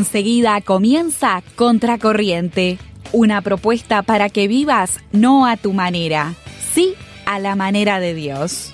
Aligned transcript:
Enseguida 0.00 0.62
comienza 0.62 1.42
Contracorriente, 1.56 2.78
una 3.12 3.42
propuesta 3.42 4.00
para 4.00 4.30
que 4.30 4.48
vivas 4.48 4.98
no 5.12 5.44
a 5.44 5.58
tu 5.58 5.74
manera, 5.74 6.32
sí 6.72 6.94
a 7.26 7.38
la 7.38 7.54
manera 7.54 8.00
de 8.00 8.14
Dios. 8.14 8.72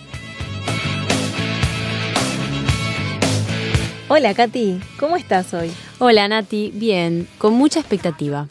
Hola 4.07 4.35
Katy, 4.35 4.79
¿cómo 5.01 5.17
estás 5.17 5.53
hoy? 5.53 5.73
Hola 5.99 6.29
Nati, 6.29 6.71
bien, 6.73 7.27
con 7.39 7.55
mucha 7.55 7.81
expectativa. 7.81 8.47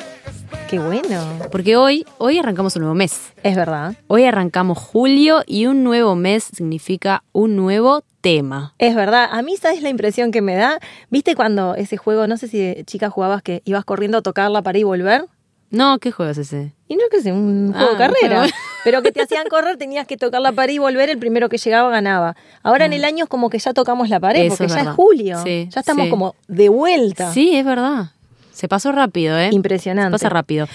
Qué 0.70 0.80
bueno. 0.80 1.22
Porque 1.52 1.76
hoy, 1.76 2.06
hoy 2.18 2.40
arrancamos 2.40 2.76
un 2.76 2.82
nuevo 2.84 2.96
mes. 2.96 3.34
Es 3.44 3.56
verdad. 3.56 3.94
Hoy 4.08 4.23
arrancamos 4.26 4.78
julio 4.80 5.44
y 5.46 5.68
un 5.68 5.84
nuevo 5.84 6.16
mes 6.16 6.44
significa 6.56 7.23
un 7.34 7.56
nuevo 7.56 8.04
tema. 8.22 8.73
Es 8.80 8.96
verdad. 8.96 9.30
A 9.32 9.42
mí, 9.44 9.58
¿sabes 9.58 9.84
la 9.84 9.90
impresión 9.90 10.32
que 10.32 10.42
me 10.42 10.56
da? 10.56 10.80
¿Viste 11.12 11.36
cuando 11.36 11.76
ese 11.76 11.98
juego, 11.98 12.26
no 12.28 12.38
sé 12.38 12.48
si 12.48 12.58
de 12.58 12.84
chica 12.86 13.09
jugabas 13.12 13.44
que 13.44 13.62
ibas 13.66 13.86
corriendo 13.86 14.18
a 14.18 14.22
tocarla 14.23 14.64
para 14.64 14.78
ir 14.78 14.82
y 14.82 14.86
volver? 14.86 15.26
No, 15.70 16.00
¿qué 16.00 16.12
juego 16.12 16.32
es 16.32 16.38
ese? 16.38 16.73
Y 16.88 16.95
no 16.95 17.02
que 17.12 17.22
sé, 17.22 17.32
un 17.32 17.73
juego 17.73 17.90
de 17.90 17.95
Ah, 17.95 17.98
carrera. 17.98 18.45
Pero 18.84 19.02
que 19.02 19.12
te 19.12 19.22
hacían 19.22 19.48
correr, 19.48 19.78
tenías 19.78 20.06
que 20.08 20.16
tocar 20.16 20.42
la 20.42 20.52
pared 20.52 20.73
y 20.76 20.78
volver, 20.78 21.09
el 21.09 21.18
primero 21.18 21.50
que 21.50 21.58
llegaba 21.58 21.90
ganaba. 21.90 22.36
Ahora 22.64 22.86
en 22.86 22.94
el 22.94 23.04
año 23.04 23.23
es 23.26 23.30
como 23.30 23.50
que 23.50 23.58
ya 23.59 23.73
tocamos 23.73 24.09
la 24.09 24.20
pared, 24.20 24.42
Eso 24.45 24.50
porque 24.50 24.66
es 24.66 24.72
ya 24.72 24.76
verdad. 24.78 24.92
es 24.92 24.95
julio. 24.95 25.44
Sí, 25.44 25.68
ya 25.72 25.80
estamos 25.82 26.06
sí. 26.06 26.09
como 26.12 26.36
de 26.48 26.70
vuelta. 26.70 27.32
Sí, 27.34 27.56
es 27.56 27.66
verdad. 27.66 28.12
Se 28.55 28.68
pasó 28.68 28.91
rápido, 28.91 29.38
¿eh? 29.38 29.50
Impresionante. 29.52 30.18
Se 30.18 30.23
pasa 30.23 30.30
rápido. 30.30 30.68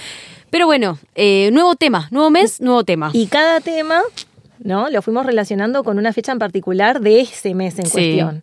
Pero 0.51 0.67
bueno, 0.67 0.99
eh, 1.15 1.51
nuevo 1.53 1.75
tema, 1.77 2.09
nuevo 2.11 2.31
mes, 2.31 2.61
nuevo 2.61 2.85
tema. 2.85 3.11
Y 3.13 3.27
cada 3.27 3.61
tema, 3.61 4.03
¿no? 4.59 4.91
Lo 4.91 5.01
fuimos 5.01 5.25
relacionando 5.25 5.83
con 5.85 5.99
una 5.99 6.13
fecha 6.13 6.33
en 6.33 6.39
particular 6.39 7.01
de 7.01 7.21
ese 7.21 7.55
mes 7.55 7.79
en 7.79 7.87
Sí. 7.87 7.93
cuestión. 7.93 8.43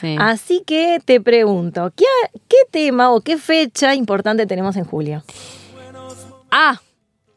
Sí. 0.00 0.16
Así 0.18 0.62
que 0.66 1.00
te 1.04 1.20
pregunto, 1.22 1.90
¿qué, 1.96 2.04
¿qué 2.48 2.56
tema 2.70 3.10
o 3.12 3.20
qué 3.22 3.38
fecha 3.38 3.94
importante 3.94 4.46
tenemos 4.46 4.76
en 4.76 4.84
julio? 4.84 5.22
Ah, 6.50 6.80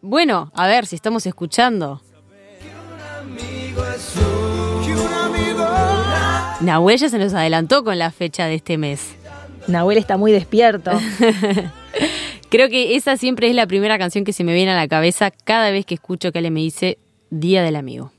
bueno, 0.01 0.51
a 0.55 0.67
ver 0.67 0.85
si 0.85 0.95
estamos 0.95 1.25
escuchando. 1.25 2.01
Nahuel 6.61 6.97
ya 6.97 7.07
se 7.09 7.17
nos 7.17 7.33
adelantó 7.33 7.83
con 7.85 7.97
la 7.97 8.11
fecha 8.11 8.45
de 8.45 8.55
este 8.55 8.77
mes. 8.77 9.15
Nahuel 9.69 9.97
está 9.97 10.17
muy 10.17 10.31
despierto. 10.31 10.91
Creo 12.49 12.69
que 12.69 12.95
esa 12.95 13.17
siempre 13.17 13.47
es 13.49 13.55
la 13.55 13.67
primera 13.67 13.97
canción 13.97 14.23
que 14.25 14.33
se 14.33 14.43
me 14.43 14.53
viene 14.53 14.71
a 14.71 14.75
la 14.75 14.87
cabeza 14.87 15.31
cada 15.31 15.69
vez 15.71 15.85
que 15.85 15.93
escucho 15.95 16.31
que 16.31 16.39
Ale 16.39 16.49
me 16.51 16.61
dice 16.61 16.97
Día 17.29 17.61
del 17.63 17.75
Amigo. 17.75 18.11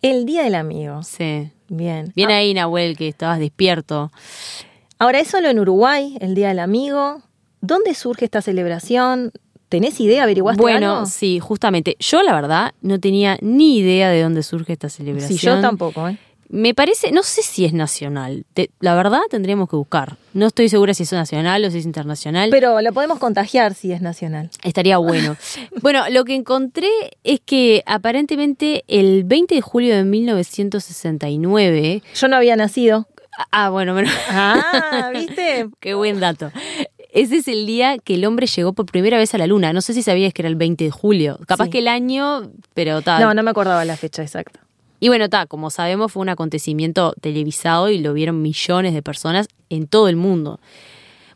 El 0.00 0.24
Día 0.24 0.42
del 0.42 0.54
Amigo. 0.54 1.02
Sí. 1.02 1.50
Bien. 1.68 2.12
Bien 2.16 2.30
Ah, 2.30 2.36
ahí, 2.36 2.54
Nahuel, 2.54 2.96
que 2.96 3.08
estabas 3.08 3.38
despierto. 3.38 4.10
Ahora, 4.98 5.20
¿es 5.20 5.28
solo 5.28 5.48
en 5.48 5.58
Uruguay 5.58 6.16
el 6.20 6.34
Día 6.34 6.48
del 6.48 6.58
Amigo? 6.60 7.22
¿Dónde 7.60 7.94
surge 7.94 8.24
esta 8.24 8.40
celebración? 8.42 9.32
¿Tenés 9.68 9.98
idea? 10.00 10.22
¿Averiguaste 10.22 10.62
Bueno, 10.62 10.94
algo? 10.94 11.06
sí, 11.06 11.40
justamente. 11.40 11.96
Yo, 11.98 12.22
la 12.22 12.34
verdad, 12.34 12.72
no 12.80 13.00
tenía 13.00 13.38
ni 13.42 13.78
idea 13.78 14.08
de 14.10 14.22
dónde 14.22 14.42
surge 14.42 14.72
esta 14.74 14.88
celebración. 14.88 15.38
Sí, 15.38 15.44
yo 15.46 15.60
tampoco, 15.60 16.08
¿eh? 16.08 16.16
Me 16.48 16.74
parece, 16.74 17.10
no 17.10 17.22
sé 17.22 17.42
si 17.42 17.64
es 17.64 17.72
nacional. 17.72 18.44
Te- 18.54 18.70
la 18.80 18.94
verdad, 18.94 19.20
tendríamos 19.30 19.68
que 19.68 19.76
buscar. 19.76 20.16
No 20.34 20.46
estoy 20.46 20.68
segura 20.68 20.94
si 20.94 21.02
es 21.04 21.12
nacional 21.12 21.64
o 21.64 21.70
si 21.70 21.78
es 21.78 21.84
internacional. 21.84 22.50
Pero 22.50 22.80
lo 22.80 22.92
podemos 22.92 23.18
contagiar 23.18 23.74
si 23.74 23.92
es 23.92 24.00
nacional. 24.02 24.50
Estaría 24.62 24.98
bueno. 24.98 25.36
bueno, 25.82 26.02
lo 26.10 26.24
que 26.24 26.34
encontré 26.34 26.88
es 27.24 27.40
que 27.40 27.82
aparentemente 27.86 28.84
el 28.88 29.24
20 29.24 29.54
de 29.54 29.60
julio 29.62 29.94
de 29.96 30.04
1969. 30.04 32.02
Yo 32.14 32.28
no 32.28 32.36
había 32.36 32.56
nacido. 32.56 33.08
Ah, 33.50 33.70
bueno, 33.70 33.94
bueno. 33.94 34.10
Ah, 34.30 35.10
¿viste? 35.12 35.66
Qué 35.80 35.94
buen 35.94 36.20
dato. 36.20 36.52
Ese 37.12 37.36
es 37.36 37.48
el 37.48 37.66
día 37.66 37.98
que 37.98 38.14
el 38.14 38.24
hombre 38.24 38.46
llegó 38.46 38.72
por 38.72 38.86
primera 38.86 39.18
vez 39.18 39.34
a 39.34 39.38
la 39.38 39.46
luna. 39.46 39.72
No 39.72 39.80
sé 39.80 39.92
si 39.94 40.02
sabías 40.02 40.32
que 40.32 40.42
era 40.42 40.48
el 40.48 40.56
20 40.56 40.84
de 40.84 40.90
julio. 40.90 41.38
Capaz 41.46 41.64
Sí. 41.66 41.70
que 41.70 41.78
el 41.80 41.88
año, 41.88 42.50
pero 42.74 43.02
tal. 43.02 43.22
No, 43.22 43.34
no 43.34 43.42
me 43.42 43.50
acordaba 43.50 43.84
la 43.84 43.96
fecha 43.96 44.22
exacta. 44.22 44.60
Y 45.04 45.08
bueno, 45.08 45.28
ta, 45.28 45.44
como 45.44 45.68
sabemos, 45.68 46.12
fue 46.12 46.22
un 46.22 46.30
acontecimiento 46.30 47.12
televisado 47.20 47.90
y 47.90 47.98
lo 47.98 48.14
vieron 48.14 48.40
millones 48.40 48.94
de 48.94 49.02
personas 49.02 49.48
en 49.68 49.86
todo 49.86 50.08
el 50.08 50.16
mundo. 50.16 50.60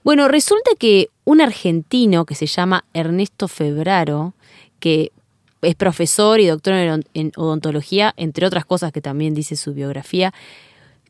Bueno, 0.02 0.26
resulta 0.26 0.70
que 0.78 1.10
un 1.24 1.42
argentino 1.42 2.24
que 2.24 2.34
se 2.34 2.46
llama 2.46 2.86
Ernesto 2.94 3.46
Febraro, 3.46 4.32
que 4.80 5.12
es 5.60 5.74
profesor 5.74 6.40
y 6.40 6.46
doctor 6.46 6.72
en 7.12 7.32
odontología, 7.36 8.14
entre 8.16 8.46
otras 8.46 8.64
cosas 8.64 8.90
que 8.90 9.02
también 9.02 9.34
dice 9.34 9.54
su 9.54 9.74
biografía, 9.74 10.32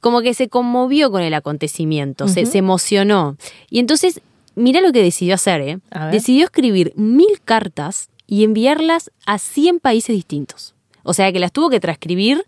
como 0.01 0.21
que 0.21 0.35
se 0.35 0.49
conmovió 0.49 1.13
con 1.13 1.23
el 1.23 1.35
acontecimiento, 1.35 2.27
se, 2.27 2.45
se 2.45 2.59
emocionó. 2.59 3.37
Y 3.71 3.79
entonces, 3.79 4.21
mira 4.57 4.81
lo 4.81 4.91
que 4.91 5.05
decidió 5.05 5.37
hacer, 5.37 5.61
¿eh? 5.61 5.79
Decidió 6.11 6.47
escribir 6.47 6.93
mil 6.97 7.41
cartas 7.45 8.09
y 8.27 8.43
enviarlas 8.43 9.13
a 9.27 9.39
100 9.39 9.79
países 9.79 10.17
distintos. 10.17 10.75
O 11.09 11.15
sea 11.15 11.33
que 11.33 11.39
las 11.41 11.53
tuvo 11.53 11.71
que 11.71 11.81
transcribir, 11.81 12.45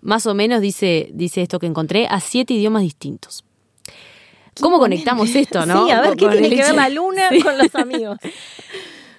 más 0.00 0.26
o 0.26 0.34
menos 0.34 0.60
dice, 0.60 1.10
dice 1.12 1.42
esto 1.42 1.58
que 1.58 1.66
encontré, 1.66 2.06
a 2.08 2.20
siete 2.20 2.54
idiomas 2.54 2.82
distintos. 2.82 3.44
¿Cómo 4.60 4.78
conectamos 4.78 5.34
esto, 5.34 5.66
no? 5.66 5.86
Sí, 5.86 5.90
a 5.90 6.00
ver 6.02 6.14
qué 6.16 6.28
tiene 6.28 6.48
que 6.50 6.54
ver 6.62 6.74
la 6.76 6.88
luna 6.88 7.28
Sí. 7.30 7.40
con 7.42 7.58
los 7.58 7.74
amigos. 7.74 8.18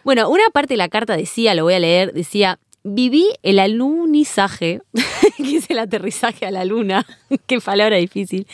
Bueno, 0.05 0.29
una 0.29 0.49
parte 0.53 0.75
de 0.75 0.77
la 0.77 0.87
carta 0.87 1.17
decía, 1.17 1.53
lo 1.53 1.63
voy 1.63 1.73
a 1.73 1.79
leer, 1.79 2.13
decía, 2.13 2.59
viví 2.85 3.25
el 3.43 3.59
alunizaje, 3.59 4.79
que 5.37 5.57
es 5.57 5.69
el 5.69 5.79
aterrizaje 5.79 6.45
a 6.45 6.51
la 6.51 6.63
luna, 6.63 7.05
qué 7.45 7.59
palabra 7.59 7.97
difícil, 7.97 8.47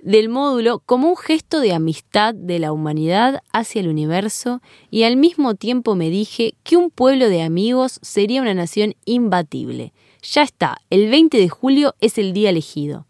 del 0.00 0.28
módulo 0.28 0.80
como 0.80 1.08
un 1.08 1.16
gesto 1.16 1.60
de 1.60 1.72
amistad 1.72 2.34
de 2.34 2.58
la 2.58 2.72
humanidad 2.72 3.42
hacia 3.52 3.80
el 3.80 3.88
universo 3.88 4.60
y 4.90 5.02
al 5.02 5.16
mismo 5.16 5.54
tiempo 5.54 5.94
me 5.94 6.10
dije 6.10 6.54
que 6.62 6.76
un 6.76 6.90
pueblo 6.90 7.28
de 7.28 7.42
amigos 7.42 7.98
sería 8.02 8.42
una 8.42 8.54
nación 8.54 8.94
imbatible. 9.04 9.92
Ya 10.22 10.42
está, 10.42 10.78
el 10.90 11.10
20 11.10 11.38
de 11.38 11.48
julio 11.48 11.94
es 12.00 12.18
el 12.18 12.32
día 12.32 12.50
elegido. 12.50 13.06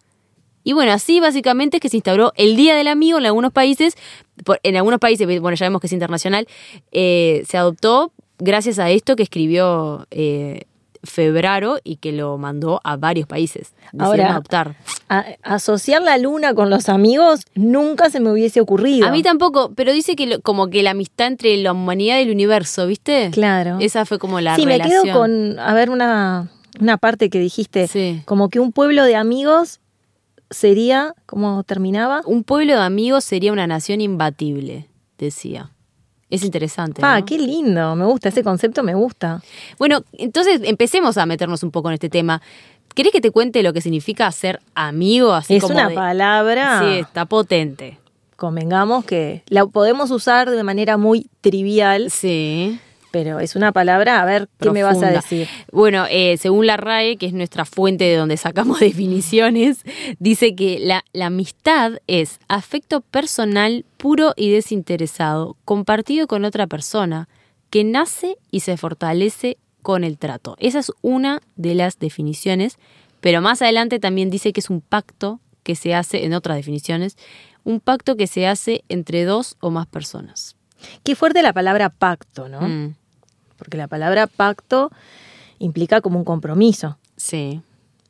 Y 0.64 0.72
bueno, 0.72 0.90
así 0.90 1.20
básicamente 1.20 1.76
es 1.76 1.80
que 1.80 1.88
se 1.88 1.96
instauró 1.96 2.32
el 2.34 2.56
Día 2.56 2.74
del 2.74 2.88
Amigo 2.88 3.18
en 3.18 3.26
algunos 3.26 3.52
países. 3.52 3.94
En 4.64 4.76
algunos 4.76 4.98
países, 4.98 5.24
bueno, 5.40 5.54
ya 5.54 5.66
vemos 5.66 5.80
que 5.80 5.86
es 5.86 5.92
internacional, 5.92 6.48
eh, 6.90 7.44
se 7.46 7.56
adoptó 7.56 8.12
gracias 8.38 8.80
a 8.80 8.90
esto 8.90 9.14
que 9.14 9.22
escribió 9.22 10.06
eh, 10.10 10.64
Febraro 11.06 11.78
y 11.84 11.96
que 11.96 12.12
lo 12.12 12.36
mandó 12.38 12.80
a 12.84 12.96
varios 12.96 13.26
países. 13.26 13.72
Ahora- 13.98 14.30
adoptar. 14.32 14.76
A- 15.08 15.24
asociar 15.42 16.02
la 16.02 16.18
luna 16.18 16.54
con 16.54 16.68
los 16.70 16.88
amigos 16.88 17.42
nunca 17.54 18.10
se 18.10 18.20
me 18.20 18.30
hubiese 18.30 18.60
ocurrido. 18.60 19.06
A 19.06 19.10
mí 19.10 19.22
tampoco, 19.22 19.72
pero 19.74 19.92
dice 19.92 20.16
que 20.16 20.26
lo- 20.26 20.40
como 20.40 20.68
que 20.68 20.82
la 20.82 20.90
amistad 20.90 21.28
entre 21.28 21.56
la 21.58 21.72
humanidad 21.72 22.18
y 22.18 22.22
el 22.22 22.30
universo, 22.30 22.86
¿viste? 22.86 23.30
Claro. 23.32 23.78
Esa 23.80 24.04
fue 24.04 24.18
como 24.18 24.40
la 24.40 24.56
sí, 24.56 24.66
me 24.66 24.72
relación. 24.78 25.04
quedo 25.04 25.18
con, 25.18 25.58
a 25.58 25.72
ver, 25.74 25.90
una, 25.90 26.50
una 26.80 26.96
parte 26.98 27.30
que 27.30 27.38
dijiste, 27.38 27.86
Sí. 27.88 28.22
como 28.24 28.48
que 28.48 28.60
un 28.60 28.72
pueblo 28.72 29.04
de 29.04 29.16
amigos 29.16 29.80
sería, 30.50 31.14
¿cómo 31.26 31.62
terminaba? 31.64 32.22
Un 32.26 32.44
pueblo 32.44 32.74
de 32.74 32.80
amigos 32.82 33.24
sería 33.24 33.52
una 33.52 33.66
nación 33.66 34.00
imbatible, 34.00 34.88
decía. 35.18 35.70
Es 36.30 36.42
interesante. 36.42 37.00
Ah, 37.04 37.20
¿no? 37.20 37.24
qué 37.26 37.38
lindo, 37.38 37.94
me 37.94 38.04
gusta, 38.04 38.28
ese 38.30 38.42
concepto 38.42 38.82
me 38.82 38.94
gusta. 38.94 39.42
Bueno, 39.78 40.02
entonces 40.12 40.60
empecemos 40.64 41.16
a 41.18 41.26
meternos 41.26 41.62
un 41.62 41.70
poco 41.70 41.88
en 41.88 41.94
este 41.94 42.08
tema. 42.08 42.42
¿Querés 42.94 43.12
que 43.12 43.20
te 43.20 43.30
cuente 43.30 43.62
lo 43.62 43.72
que 43.72 43.80
significa 43.80 44.30
ser 44.32 44.60
amigo? 44.74 45.32
Así 45.32 45.56
es 45.56 45.62
como 45.62 45.74
una 45.74 45.88
de- 45.88 45.94
palabra, 45.94 46.80
Sí, 46.80 46.98
está 47.00 47.26
potente. 47.26 47.98
convengamos 48.36 49.04
que 49.04 49.42
la 49.48 49.64
podemos 49.66 50.10
usar 50.10 50.50
de 50.50 50.62
manera 50.62 50.96
muy 50.96 51.28
trivial, 51.42 52.10
Sí. 52.10 52.78
Pero 53.16 53.40
es 53.40 53.56
una 53.56 53.72
palabra, 53.72 54.20
a 54.20 54.26
ver, 54.26 54.46
¿qué 54.60 54.70
me 54.70 54.82
vas 54.82 55.02
a 55.02 55.08
decir? 55.08 55.48
Bueno, 55.72 56.04
eh, 56.10 56.36
según 56.36 56.66
la 56.66 56.76
RAE, 56.76 57.16
que 57.16 57.24
es 57.24 57.32
nuestra 57.32 57.64
fuente 57.64 58.04
de 58.04 58.14
donde 58.14 58.36
sacamos 58.36 58.78
definiciones, 58.80 59.86
dice 60.18 60.54
que 60.54 60.78
la, 60.78 61.02
la 61.14 61.26
amistad 61.26 61.92
es 62.08 62.40
afecto 62.46 63.00
personal 63.00 63.86
puro 63.96 64.34
y 64.36 64.50
desinteresado, 64.50 65.56
compartido 65.64 66.26
con 66.26 66.44
otra 66.44 66.66
persona, 66.66 67.30
que 67.70 67.84
nace 67.84 68.36
y 68.50 68.60
se 68.60 68.76
fortalece 68.76 69.56
con 69.80 70.04
el 70.04 70.18
trato. 70.18 70.54
Esa 70.58 70.80
es 70.80 70.92
una 71.00 71.40
de 71.54 71.74
las 71.74 71.98
definiciones, 71.98 72.76
pero 73.22 73.40
más 73.40 73.62
adelante 73.62 73.98
también 73.98 74.28
dice 74.28 74.52
que 74.52 74.60
es 74.60 74.68
un 74.68 74.82
pacto 74.82 75.40
que 75.62 75.74
se 75.74 75.94
hace, 75.94 76.26
en 76.26 76.34
otras 76.34 76.58
definiciones, 76.58 77.16
un 77.64 77.80
pacto 77.80 78.14
que 78.18 78.26
se 78.26 78.46
hace 78.46 78.84
entre 78.90 79.24
dos 79.24 79.56
o 79.60 79.70
más 79.70 79.86
personas. 79.86 80.54
Qué 81.02 81.14
fuerte 81.14 81.42
la 81.42 81.54
palabra 81.54 81.88
pacto, 81.88 82.50
¿no? 82.50 82.60
Mm, 82.60 82.94
Porque 83.56 83.76
la 83.76 83.88
palabra 83.88 84.26
pacto 84.26 84.90
implica 85.58 86.00
como 86.00 86.18
un 86.18 86.24
compromiso, 86.24 86.98
sí. 87.16 87.60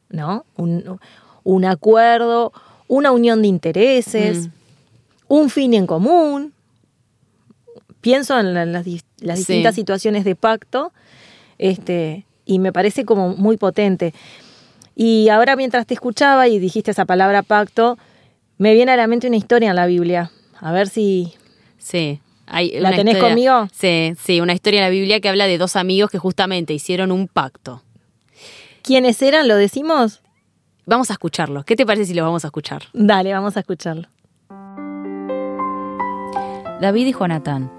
¿no? 0.09 0.45
Un, 0.57 0.99
un 1.45 1.65
acuerdo, 1.65 2.53
una 2.89 3.13
unión 3.13 3.43
de 3.43 3.49
intereses, 3.49 4.47
Mm. 4.47 4.51
un 5.29 5.51
fin 5.51 5.75
en 5.75 5.87
común. 5.87 6.53
Pienso 8.01 8.39
en 8.39 8.55
la- 8.55 8.65
las, 8.67 8.85
Sí. 8.85 9.01
distintas 9.21 9.75
situaciones 9.75 10.25
de 10.25 10.35
pacto 10.37 10.93
este, 11.59 12.27
y 12.45 12.59
me 12.59 12.73
parece 12.73 13.05
como 13.05 13.31
muy 13.37 13.57
potente. 13.57 14.13
Y 14.95 15.29
ahora 15.31 15.57
mientras 15.57 15.87
te 15.87 15.95
escuchaba 15.95 16.49
y 16.49 16.59
dijiste 16.59 16.91
esa 16.91 17.05
palabra 17.05 17.43
pacto, 17.43 17.99
me 18.59 18.75
viene 18.75 18.93
a 18.93 18.97
la 18.97 19.07
mente 19.07 19.27
una 19.27 19.37
historia 19.37 19.71
en 19.71 19.77
la 19.77 19.87
Biblia. 19.87 20.31
A 20.61 20.73
ver 20.73 20.89
si 20.89 21.33
Sí. 21.79 22.21
Hay 22.47 22.79
¿La 22.79 22.91
tenés 22.91 23.15
historia- 23.17 23.29
conmigo? 23.29 23.69
Sí, 23.73 24.15
sí, 24.19 24.41
una 24.41 24.53
historia 24.53 24.81
en 24.81 24.85
la 24.85 24.91
Biblia 24.91 25.21
que 25.21 25.29
habla 25.29 25.47
de 25.47 25.59
dos 25.59 25.77
amigos 25.77 26.11
que 26.11 26.19
justamente 26.19 26.73
hicieron 26.75 27.11
un 27.13 27.27
pacto. 27.29 27.83
¿Quiénes 28.83 29.21
eran? 29.23 29.49
¿Lo 29.49 29.57
decimos? 29.57 30.23
Vamos 30.87 31.11
a 31.11 31.15
escucharlo. 31.15 31.65
¿Qué 31.65 31.75
te 31.75 31.85
parece 31.85 32.07
si 32.07 32.15
lo 32.15 32.23
vamos 32.23 32.45
a 32.45 32.49
escuchar? 32.49 32.85
Dale, 32.93 33.33
vamos 33.33 33.57
a 33.57 33.61
escucharlo. 33.61 34.07
David 36.81 37.07
y 37.07 37.13
Jonatán. 37.13 37.73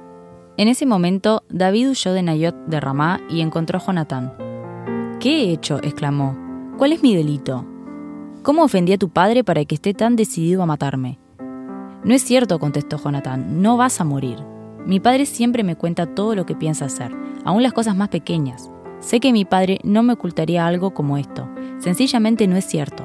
En 0.58 0.68
ese 0.68 0.86
momento, 0.86 1.44
David 1.50 1.90
huyó 1.92 2.14
de 2.14 2.24
Nayot 2.24 2.56
de 2.66 2.80
Ramá 2.80 3.22
y 3.30 3.42
encontró 3.42 3.78
a 3.80 3.86
Jonatán. 3.86 4.34
¿Qué 5.20 5.44
he 5.44 5.52
hecho? 5.54 5.78
exclamó. 5.84 6.36
¿Cuál 6.78 6.94
es 6.94 7.04
mi 7.04 7.16
delito? 7.16 7.66
¿Cómo 8.44 8.64
ofendí 8.64 8.94
a 8.94 8.98
tu 8.98 9.10
padre 9.10 9.44
para 9.44 9.64
que 9.66 9.76
esté 9.76 9.94
tan 9.94 10.16
decidido 10.16 10.64
a 10.64 10.66
matarme? 10.66 11.20
No 12.04 12.14
es 12.14 12.24
cierto, 12.24 12.60
contestó 12.60 12.98
Jonatán, 12.98 13.62
no 13.62 13.78
vas 13.78 14.00
a 14.02 14.04
morir. 14.04 14.38
Mi 14.88 15.02
padre 15.02 15.26
siempre 15.26 15.66
me 15.66 15.76
cuenta 15.76 16.06
todo 16.06 16.34
lo 16.34 16.46
que 16.46 16.56
piensa 16.56 16.86
hacer, 16.86 17.12
aun 17.44 17.62
las 17.62 17.74
cosas 17.74 17.98
más 17.98 18.08
pequeñas. 18.08 18.72
Sé 19.02 19.20
que 19.20 19.34
mi 19.34 19.44
padre 19.44 19.80
no 19.84 20.02
me 20.02 20.14
ocultaría 20.14 20.66
algo 20.66 20.94
como 20.94 21.18
esto. 21.18 21.46
Sencillamente 21.80 22.48
no 22.48 22.56
es 22.56 22.64
cierto. 22.64 23.04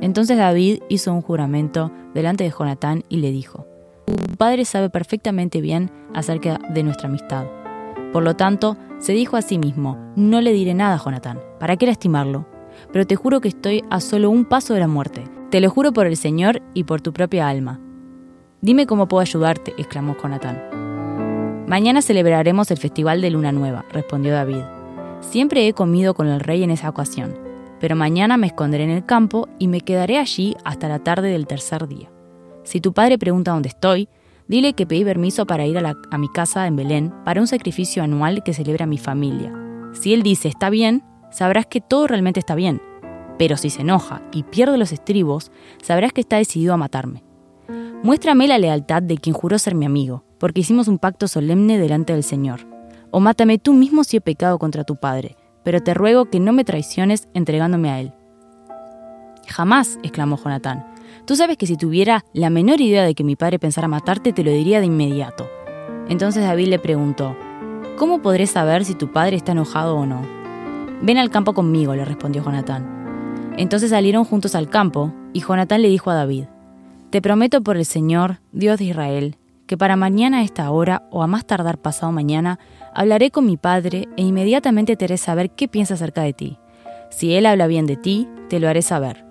Entonces 0.00 0.38
David 0.38 0.84
hizo 0.88 1.12
un 1.12 1.20
juramento 1.20 1.90
delante 2.14 2.44
de 2.44 2.52
Jonatán 2.56 3.02
y 3.08 3.16
le 3.16 3.32
dijo, 3.32 3.66
Tu 4.06 4.36
padre 4.36 4.64
sabe 4.64 4.88
perfectamente 4.88 5.60
bien 5.60 5.90
acerca 6.14 6.60
de 6.72 6.84
nuestra 6.84 7.08
amistad. 7.08 7.44
Por 8.12 8.22
lo 8.22 8.36
tanto, 8.36 8.76
se 9.00 9.12
dijo 9.12 9.36
a 9.36 9.42
sí 9.42 9.58
mismo, 9.58 9.98
no 10.14 10.40
le 10.40 10.52
diré 10.52 10.74
nada 10.74 10.94
a 10.94 11.04
Jonatán, 11.04 11.40
¿para 11.58 11.76
qué 11.76 11.86
lastimarlo? 11.86 12.46
Pero 12.92 13.04
te 13.04 13.16
juro 13.16 13.40
que 13.40 13.48
estoy 13.48 13.82
a 13.90 13.98
solo 13.98 14.30
un 14.30 14.44
paso 14.44 14.74
de 14.74 14.80
la 14.80 14.88
muerte. 14.88 15.24
Te 15.50 15.60
lo 15.60 15.70
juro 15.70 15.92
por 15.92 16.06
el 16.06 16.16
Señor 16.16 16.62
y 16.72 16.84
por 16.84 17.00
tu 17.00 17.12
propia 17.12 17.48
alma. 17.48 17.80
Dime 18.60 18.86
cómo 18.86 19.08
puedo 19.08 19.22
ayudarte, 19.22 19.74
exclamó 19.76 20.16
Jonatán. 20.22 20.89
Mañana 21.70 22.02
celebraremos 22.02 22.68
el 22.72 22.78
festival 22.78 23.20
de 23.20 23.30
Luna 23.30 23.52
Nueva, 23.52 23.84
respondió 23.92 24.32
David. 24.32 24.64
Siempre 25.20 25.68
he 25.68 25.72
comido 25.72 26.14
con 26.14 26.26
el 26.26 26.40
rey 26.40 26.64
en 26.64 26.72
esa 26.72 26.88
ocasión, 26.88 27.38
pero 27.78 27.94
mañana 27.94 28.36
me 28.36 28.48
esconderé 28.48 28.82
en 28.82 28.90
el 28.90 29.06
campo 29.06 29.48
y 29.60 29.68
me 29.68 29.80
quedaré 29.80 30.18
allí 30.18 30.56
hasta 30.64 30.88
la 30.88 30.98
tarde 30.98 31.30
del 31.30 31.46
tercer 31.46 31.86
día. 31.86 32.10
Si 32.64 32.80
tu 32.80 32.92
padre 32.92 33.18
pregunta 33.18 33.52
dónde 33.52 33.68
estoy, 33.68 34.08
dile 34.48 34.72
que 34.72 34.84
pedí 34.84 35.04
permiso 35.04 35.46
para 35.46 35.64
ir 35.64 35.78
a, 35.78 36.18
mi 36.18 36.28
casa 36.30 36.66
en 36.66 36.74
Belén 36.74 37.14
para 37.24 37.40
un 37.40 37.46
sacrificio 37.46 38.02
anual 38.02 38.42
que 38.42 38.52
celebra 38.52 38.86
mi 38.86 38.98
familia. 38.98 39.54
Si 39.92 40.12
él 40.12 40.24
dice 40.24 40.48
está 40.48 40.70
bien, 40.70 41.04
sabrás 41.30 41.66
que 41.66 41.80
todo 41.80 42.08
realmente 42.08 42.40
está 42.40 42.56
bien. 42.56 42.82
Pero 43.38 43.56
si 43.56 43.70
se 43.70 43.82
enoja 43.82 44.22
y 44.32 44.42
pierde 44.42 44.76
los 44.76 44.90
estribos, 44.90 45.52
sabrás 45.80 46.12
que 46.12 46.20
está 46.20 46.36
decidido 46.38 46.74
a 46.74 46.78
matarme. 46.78 47.22
Muéstrame 48.02 48.48
la 48.48 48.58
lealtad 48.58 49.04
de 49.04 49.18
quien 49.18 49.34
juró 49.34 49.56
ser 49.56 49.76
mi 49.76 49.86
amigo, 49.86 50.24
porque 50.40 50.62
hicimos 50.62 50.88
un 50.88 50.98
pacto 50.98 51.28
solemne 51.28 51.78
delante 51.78 52.14
del 52.14 52.24
Señor. 52.24 52.66
O 53.12 53.20
mátame 53.20 53.58
tú 53.58 53.74
mismo 53.74 54.02
si 54.02 54.16
he 54.16 54.20
pecado 54.20 54.58
contra 54.58 54.82
tu 54.82 54.96
padre, 54.96 55.36
pero 55.62 55.80
te 55.80 55.94
ruego 55.94 56.24
que 56.24 56.40
no 56.40 56.52
me 56.52 56.64
traiciones 56.64 57.28
entregándome 57.34 57.90
a 57.90 58.00
él. 58.00 58.12
Jamás, 59.46 59.98
exclamó 60.02 60.36
Jonatán. 60.36 60.86
Tú 61.26 61.36
sabes 61.36 61.56
que 61.58 61.66
si 61.66 61.76
tuviera 61.76 62.24
la 62.32 62.50
menor 62.50 62.80
idea 62.80 63.04
de 63.04 63.14
que 63.14 63.24
mi 63.24 63.36
padre 63.36 63.58
pensara 63.58 63.86
matarte, 63.86 64.32
te 64.32 64.42
lo 64.42 64.50
diría 64.50 64.80
de 64.80 64.86
inmediato. 64.86 65.46
Entonces 66.08 66.42
David 66.42 66.68
le 66.68 66.78
preguntó, 66.78 67.36
¿Cómo 67.98 68.22
podré 68.22 68.46
saber 68.46 68.84
si 68.84 68.94
tu 68.94 69.12
padre 69.12 69.36
está 69.36 69.52
enojado 69.52 69.96
o 69.96 70.06
no? 70.06 70.22
Ven 71.02 71.18
al 71.18 71.30
campo 71.30 71.52
conmigo, 71.52 71.94
le 71.94 72.04
respondió 72.04 72.42
Jonatán. 72.42 73.54
Entonces 73.58 73.90
salieron 73.90 74.24
juntos 74.24 74.54
al 74.54 74.70
campo, 74.70 75.12
y 75.34 75.40
Jonatán 75.40 75.82
le 75.82 75.88
dijo 75.88 76.10
a 76.10 76.14
David, 76.14 76.44
Te 77.10 77.20
prometo 77.20 77.62
por 77.62 77.76
el 77.76 77.84
Señor, 77.84 78.40
Dios 78.52 78.78
de 78.78 78.86
Israel, 78.86 79.36
que 79.70 79.78
para 79.78 79.94
mañana 79.94 80.38
a 80.38 80.42
esta 80.42 80.68
hora 80.72 81.04
o 81.12 81.22
a 81.22 81.28
más 81.28 81.44
tardar 81.44 81.78
pasado 81.78 82.10
mañana, 82.10 82.58
hablaré 82.92 83.30
con 83.30 83.46
mi 83.46 83.56
padre 83.56 84.08
e 84.16 84.22
inmediatamente 84.22 84.96
te 84.96 85.04
haré 85.04 85.16
saber 85.16 85.52
qué 85.52 85.68
piensa 85.68 85.94
acerca 85.94 86.22
de 86.22 86.32
ti. 86.32 86.58
Si 87.10 87.34
él 87.34 87.46
habla 87.46 87.68
bien 87.68 87.86
de 87.86 87.96
ti, 87.96 88.26
te 88.48 88.58
lo 88.58 88.68
haré 88.68 88.82
saber. 88.82 89.24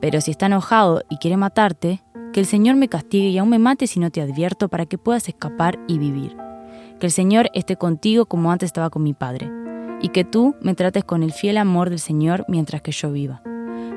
Pero 0.00 0.20
si 0.20 0.30
está 0.30 0.46
enojado 0.46 1.02
y 1.10 1.16
quiere 1.16 1.36
matarte, 1.36 2.04
que 2.32 2.38
el 2.38 2.46
Señor 2.46 2.76
me 2.76 2.86
castigue 2.86 3.30
y 3.30 3.38
aún 3.38 3.48
me 3.48 3.58
mate 3.58 3.88
si 3.88 3.98
no 3.98 4.12
te 4.12 4.20
advierto 4.20 4.68
para 4.68 4.86
que 4.86 4.96
puedas 4.96 5.26
escapar 5.26 5.76
y 5.88 5.98
vivir. 5.98 6.36
Que 7.00 7.06
el 7.06 7.12
Señor 7.12 7.50
esté 7.52 7.74
contigo 7.74 8.26
como 8.26 8.52
antes 8.52 8.68
estaba 8.68 8.90
con 8.90 9.02
mi 9.02 9.12
padre, 9.12 9.50
y 10.00 10.10
que 10.10 10.22
tú 10.22 10.54
me 10.60 10.76
trates 10.76 11.02
con 11.02 11.24
el 11.24 11.32
fiel 11.32 11.58
amor 11.58 11.90
del 11.90 11.98
Señor 11.98 12.44
mientras 12.46 12.80
que 12.80 12.92
yo 12.92 13.10
viva. 13.10 13.42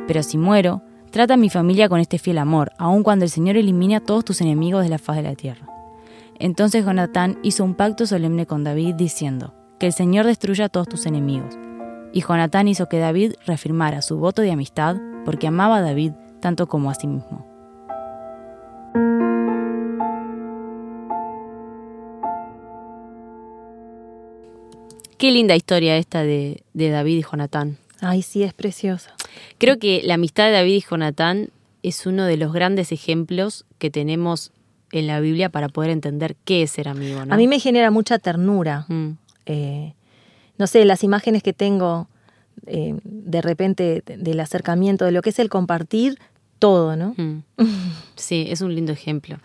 Pero 0.07 0.24
si 0.24 0.39
muero, 0.39 0.81
trata 1.12 1.36
a 1.36 1.38
mi 1.38 1.51
familia 1.51 1.88
con 1.88 2.00
este 2.00 2.18
fiel 2.18 2.39
amor, 2.39 2.72
aun 2.80 3.04
cuando 3.04 3.25
el 3.25 3.30
Señor 3.30 3.57
elimine 3.57 3.98
a 3.98 4.04
todos 4.04 4.25
tus 4.25 4.42
enemigos 4.42 4.81
de 4.81 4.89
la 4.89 4.98
faz 4.98 5.18
de 5.18 5.22
la 5.22 5.36
tierra. 5.36 5.68
Entonces 6.40 6.86
Jonatán 6.86 7.38
hizo 7.44 7.64
un 7.64 7.76
pacto 7.76 8.06
solemne 8.06 8.46
con 8.46 8.64
David 8.64 8.96
diciendo, 8.96 9.54
que 9.80 9.88
el 9.88 9.94
Señor 9.94 10.26
destruya 10.26 10.66
a 10.66 10.70
todos 10.70 10.88
tus 10.88 11.06
enemigos. 11.06 11.56
Y 12.14 12.22
Jonatán 12.22 12.68
hizo 12.68 12.88
que 12.88 13.00
David 13.00 13.34
reafirmara 13.46 14.02
su 14.02 14.18
voto 14.18 14.42
de 14.42 14.52
amistad 14.52 14.98
porque 15.26 15.48
amaba 15.48 15.78
a 15.78 15.82
David 15.82 16.14
tanto 16.42 16.68
como 16.68 16.90
a 16.90 16.96
sí 16.96 17.08
mismo. 17.08 17.46
Qué 25.18 25.32
linda 25.32 25.56
historia 25.56 25.98
esta 25.98 26.24
de, 26.24 26.64
de 26.74 26.90
David 26.90 27.18
y 27.18 27.24
Jonatán. 27.24 27.78
Ay, 28.02 28.22
sí, 28.22 28.44
es 28.44 28.54
preciosa. 28.54 29.16
Creo 29.58 29.80
que 29.80 30.02
la 30.04 30.16
amistad 30.16 30.46
de 30.46 30.52
David 30.52 30.76
y 30.76 30.82
Jonatán 30.82 31.50
es 31.82 32.06
uno 32.06 32.26
de 32.26 32.38
los 32.38 32.54
grandes 32.54 32.92
ejemplos 32.92 33.66
que 33.80 33.90
tenemos 33.90 34.52
en 34.94 35.07
la 35.07 35.19
Biblia 35.19 35.50
para 35.50 35.68
poder 35.68 35.90
entender 35.90 36.36
qué 36.45 36.63
es 36.63 36.72
ser 36.72 36.88
amigo. 36.88 37.25
¿no? 37.25 37.34
A 37.34 37.38
mí 37.38 37.48
me 37.48 37.60
genera 37.60 37.92
mucha 37.92 38.18
ternura. 38.19 38.86
Mm, 38.88 39.10
Eh, 39.45 39.94
no 40.57 40.68
sé, 40.68 40.86
las 40.86 41.04
imágenes 41.04 41.44
que 41.44 41.51
tengo 41.51 42.07
eh, 42.68 42.95
de 43.04 43.42
repente 43.42 44.01
de- 44.06 44.16
del 44.18 44.40
acercamiento, 44.40 45.04
de 45.04 45.12
lo 45.12 45.22
que 45.22 45.31
es 45.31 45.40
el 45.40 45.50
compartir 45.50 46.18
todo, 46.60 46.95
¿no? 46.95 47.13
mm. 47.18 47.40
Sí, 48.16 48.45
es 48.50 48.62
un 48.62 48.74
lindo 48.74 48.94
ejemplo. 48.94 49.38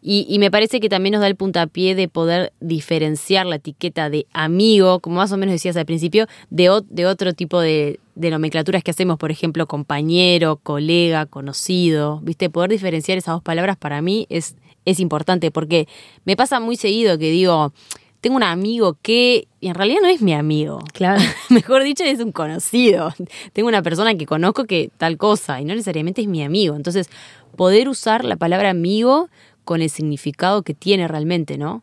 Y, 0.00 0.24
y 0.28 0.38
me 0.38 0.50
parece 0.52 0.78
que 0.80 0.88
también 0.88 1.12
nos 1.14 1.20
da 1.20 1.26
el 1.26 1.34
puntapié 1.36 1.94
de 1.96 2.06
poder 2.08 2.52
diferenciar 2.60 3.44
la 3.44 3.56
etiqueta 3.56 4.08
de 4.08 4.26
amigo, 4.32 5.00
como 5.00 5.16
más 5.16 5.32
o 5.32 5.36
menos 5.36 5.52
decías 5.54 5.76
al 5.76 5.84
principio, 5.84 6.28
de 6.48 6.70
otro 6.70 7.32
tipo 7.34 7.60
de, 7.60 7.98
de 8.14 8.30
nomenclaturas 8.30 8.84
que 8.84 8.92
hacemos, 8.92 9.18
por 9.18 9.30
ejemplo, 9.32 9.66
compañero, 9.66 10.56
colega, 10.62 11.26
conocido. 11.26 12.20
¿Viste? 12.22 12.48
Poder 12.48 12.70
diferenciar 12.70 13.18
esas 13.18 13.34
dos 13.34 13.42
palabras 13.42 13.76
para 13.76 14.00
mí 14.00 14.26
es, 14.30 14.54
es 14.86 15.00
importante 15.00 15.50
porque 15.50 15.86
me 16.24 16.36
pasa 16.36 16.58
muy 16.60 16.76
seguido 16.76 17.18
que 17.18 17.30
digo, 17.30 17.74
tengo 18.22 18.36
un 18.36 18.42
amigo 18.42 18.96
que 19.02 19.48
y 19.60 19.68
en 19.68 19.74
realidad 19.74 20.00
no 20.00 20.08
es 20.08 20.22
mi 20.22 20.32
amigo. 20.32 20.82
Claro. 20.94 21.20
Mejor 21.50 21.82
dicho, 21.82 22.04
es 22.04 22.20
un 22.20 22.32
conocido. 22.32 23.12
Tengo 23.52 23.68
una 23.68 23.82
persona 23.82 24.14
que 24.16 24.26
conozco 24.26 24.64
que 24.64 24.90
tal 24.96 25.18
cosa 25.18 25.60
y 25.60 25.64
no 25.64 25.74
necesariamente 25.74 26.22
es 26.22 26.28
mi 26.28 26.42
amigo. 26.42 26.74
Entonces, 26.76 27.10
poder 27.56 27.88
usar 27.88 28.24
la 28.24 28.36
palabra 28.36 28.70
amigo 28.70 29.28
con 29.64 29.82
el 29.82 29.90
significado 29.90 30.62
que 30.62 30.74
tiene 30.74 31.08
realmente, 31.08 31.58
¿no? 31.58 31.82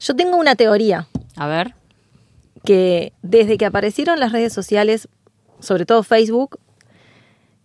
Yo 0.00 0.16
tengo 0.16 0.36
una 0.36 0.56
teoría 0.56 1.06
A 1.36 1.46
ver. 1.46 1.74
que 2.64 3.12
desde 3.22 3.56
que 3.58 3.66
aparecieron 3.66 4.18
las 4.18 4.32
redes 4.32 4.52
sociales, 4.52 5.08
sobre 5.60 5.84
todo 5.86 6.02
Facebook, 6.02 6.58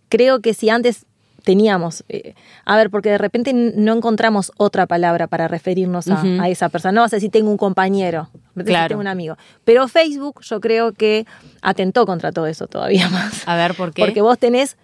creo 0.08 0.40
que 0.40 0.54
si 0.54 0.68
antes 0.68 1.06
teníamos, 1.46 2.04
eh, 2.08 2.34
a 2.64 2.76
ver, 2.76 2.90
porque 2.90 3.08
de 3.08 3.18
repente 3.18 3.52
no 3.52 3.92
encontramos 3.94 4.50
otra 4.56 4.86
palabra 4.86 5.28
para 5.28 5.46
referirnos 5.46 6.08
a, 6.08 6.48
esa 6.48 6.68
persona. 6.70 6.90
No 6.90 7.02
vas 7.02 7.12
a 7.12 7.16
decir 7.16 7.30
tengo 7.30 7.48
un 7.52 7.56
compañero, 7.56 8.28
Claro. 8.64 8.88
tengo 8.88 9.00
un 9.00 9.06
amigo. 9.06 9.36
Pero 9.64 9.86
Facebook 9.86 10.40
yo 10.42 10.60
creo 10.60 10.92
que 10.92 11.24
atentó 11.62 12.04
contra 12.04 12.32
todo 12.32 12.48
eso 12.48 12.66
todavía 12.66 13.08
más. 13.10 13.46
A 13.46 13.54
ver, 13.54 13.74
¿por 13.74 13.94
qué? 13.94 14.02
Porque 14.02 14.22
vos 14.22 14.40
tenés 14.40 14.76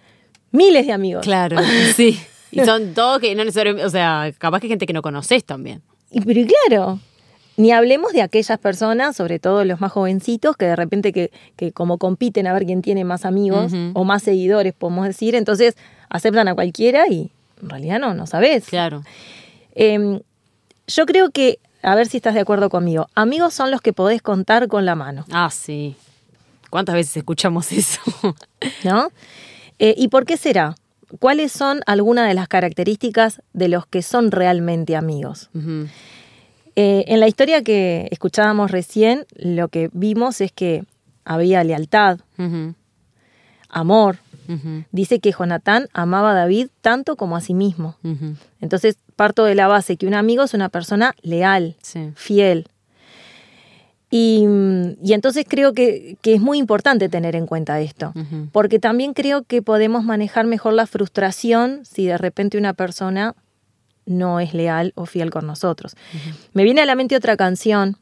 miles 0.52 0.87
de 0.87 0.92
amigos. 0.92 1.25
Claro, 1.25 1.57
sí. 1.97 2.21
Y 2.52 2.61
son 2.61 2.95
todos 2.95 3.19
que 3.19 3.35
no 3.35 3.42
necesariamente, 3.45 3.85
o 3.85 3.90
sea, 3.90 4.31
capaz 4.38 4.61
que 4.61 4.69
gente 4.69 4.87
que 4.87 4.92
no 4.92 5.02
conoces 5.02 5.45
también. 5.45 5.83
Y, 6.12 6.21
pero 6.21 6.38
y 6.38 6.47
claro, 6.47 7.00
ni 7.57 7.73
hablemos 7.73 8.12
de 8.12 8.23
aquellas 8.23 8.59
personas, 8.61 9.16
sobre 9.16 9.40
todo 9.40 9.64
los 9.64 9.81
más 9.81 9.90
jovencitos, 9.90 10.57
que 10.57 10.66
de 10.66 10.76
repente 10.76 11.12
que, 11.12 11.33
que 11.57 11.73
como 11.73 11.99
compiten 11.99 12.47
a 12.47 12.52
ver 12.52 12.66
quién 12.66 12.83
tiene 12.83 13.04
más 13.04 13.25
amigos 13.25 13.73
o 13.95 14.04
más 14.04 14.23
seguidores, 14.23 14.75
podemos 14.75 15.07
decir, 15.07 15.35
entonces 15.35 15.76
aceptan 16.12 16.47
a 16.47 16.54
cualquiera 16.54 17.09
y 17.09 17.31
en 17.62 17.71
realidad 17.71 17.99
no, 17.99 18.14
no 18.14 18.26
sabes. 18.26 18.66
Claro. 18.66 19.02
Em, 19.75 20.21
yo 20.87 21.07
creo 21.07 21.31
que, 21.31 21.59
a 21.83 21.95
ver 21.95 22.07
si 22.07 22.19
estás 22.19 22.35
de 22.35 22.40
acuerdo 22.40 22.69
conmigo, 22.69 23.09
amigos 23.14 23.54
son 23.54 23.71
los 23.71 23.81
que 23.81 23.92
podés 23.92 24.21
contar 24.23 24.69
con 24.69 24.85
la 24.85 24.95
mano, 24.95 25.25
Ah, 25.33 25.50
sí. 25.50 25.97
¿Cuántas 26.71 26.95
veces 26.95 27.16
escuchamos 27.16 27.73
eso? 27.73 28.00
¿no? 28.85 29.09
Eh, 29.78 29.95
¿Y 29.97 30.09
por 30.09 30.25
qué 30.26 30.37
será? 30.37 30.75
¿Cuáles 31.19 31.52
son 31.52 31.81
algunas 31.87 32.26
de 32.28 32.35
las 32.35 32.49
características 32.49 33.42
de 33.52 33.69
los 33.69 33.87
que 33.87 34.02
son 34.02 34.31
realmente 34.31 34.97
amigos? 34.97 35.50
Eh, 36.75 37.04
en 37.07 37.21
la 37.21 37.28
historia 37.28 37.62
que 37.62 38.09
escuchábamos 38.11 38.71
recién, 38.71 39.26
lo 39.37 39.69
que 39.69 39.90
vimos 39.92 40.40
es 40.40 40.52
que 40.52 40.85
había 41.25 41.62
lealtad, 41.64 42.21
amor. 43.69 44.19
Dice 44.93 45.21
que 45.21 45.33
Jonatán 45.33 45.89
amaba 45.93 46.33
a 46.33 46.35
David 46.35 46.69
tanto 46.81 47.17
como 47.17 47.37
a 47.37 47.41
sí 47.41 47.55
mismo. 47.55 47.97
Entonces, 48.61 48.99
parto 49.17 49.45
de 49.45 49.55
la 49.55 49.69
base 49.69 49.97
que 49.97 50.07
un 50.07 50.15
amigo 50.15 50.43
es 50.45 50.55
una 50.55 50.69
persona 50.69 51.15
leal, 51.23 51.77
Sí. 51.83 52.11
fiel. 52.15 52.67
Y, 54.11 54.45
y 55.03 55.15
entonces 55.15 55.47
creo 55.49 55.73
que, 55.73 56.19
que 56.21 56.35
es 56.35 56.41
muy 56.41 56.59
importante 56.59 57.09
tener 57.09 57.35
en 57.35 57.47
cuenta 57.47 57.81
esto, 57.81 58.13
porque 58.53 58.79
también 58.79 59.15
creo 59.15 59.43
que 59.45 59.63
podemos 59.63 60.05
manejar 60.05 60.47
mejor 60.47 60.75
la 60.75 60.87
frustración 60.87 61.81
si 61.85 62.05
de 62.07 62.19
repente 62.19 62.59
una 62.59 62.75
persona 62.75 63.35
no 64.05 64.39
es 64.41 64.53
leal 64.53 64.93
o 64.97 65.07
fiel 65.07 65.31
con 65.31 65.47
nosotros. 65.47 65.95
Me 66.53 66.63
viene 66.65 66.83
a 66.83 66.87
la 66.87 66.95
mente 66.95 67.17
otra 67.17 67.39
canción, 67.39 67.97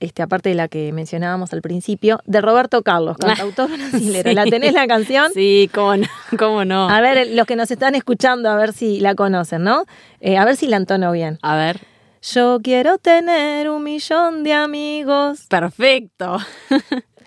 este, 0.00 0.22
aparte 0.22 0.48
de 0.50 0.54
la 0.54 0.68
que 0.68 0.92
mencionábamos 0.92 1.52
al 1.52 1.62
principio, 1.62 2.20
de 2.24 2.40
Roberto 2.40 2.82
Carlos, 2.82 3.16
cantautor 3.20 3.70
brasilero. 3.70 4.30
Sí. 4.30 4.34
¿La 4.34 4.44
tenés 4.44 4.72
la 4.72 4.86
canción? 4.86 5.32
Sí, 5.32 5.70
cómo 5.72 5.96
no. 5.96 6.06
Cómo 6.38 6.64
no. 6.64 6.88
A 6.88 7.00
ver, 7.00 7.28
los 7.32 7.46
que 7.46 7.56
nos 7.56 7.70
están 7.70 7.94
escuchando, 7.94 8.50
a 8.50 8.56
ver 8.56 8.72
si 8.72 9.00
la 9.00 9.14
conocen, 9.14 9.64
¿no? 9.64 9.84
Eh, 10.20 10.36
a 10.36 10.44
ver 10.44 10.56
si 10.56 10.66
la 10.66 10.76
entono 10.76 11.10
bien. 11.12 11.38
A 11.42 11.56
ver. 11.56 11.80
Yo 12.22 12.58
quiero 12.62 12.98
tener 12.98 13.70
un 13.70 13.84
millón 13.84 14.42
de 14.42 14.52
amigos. 14.52 15.46
Perfecto. 15.48 16.38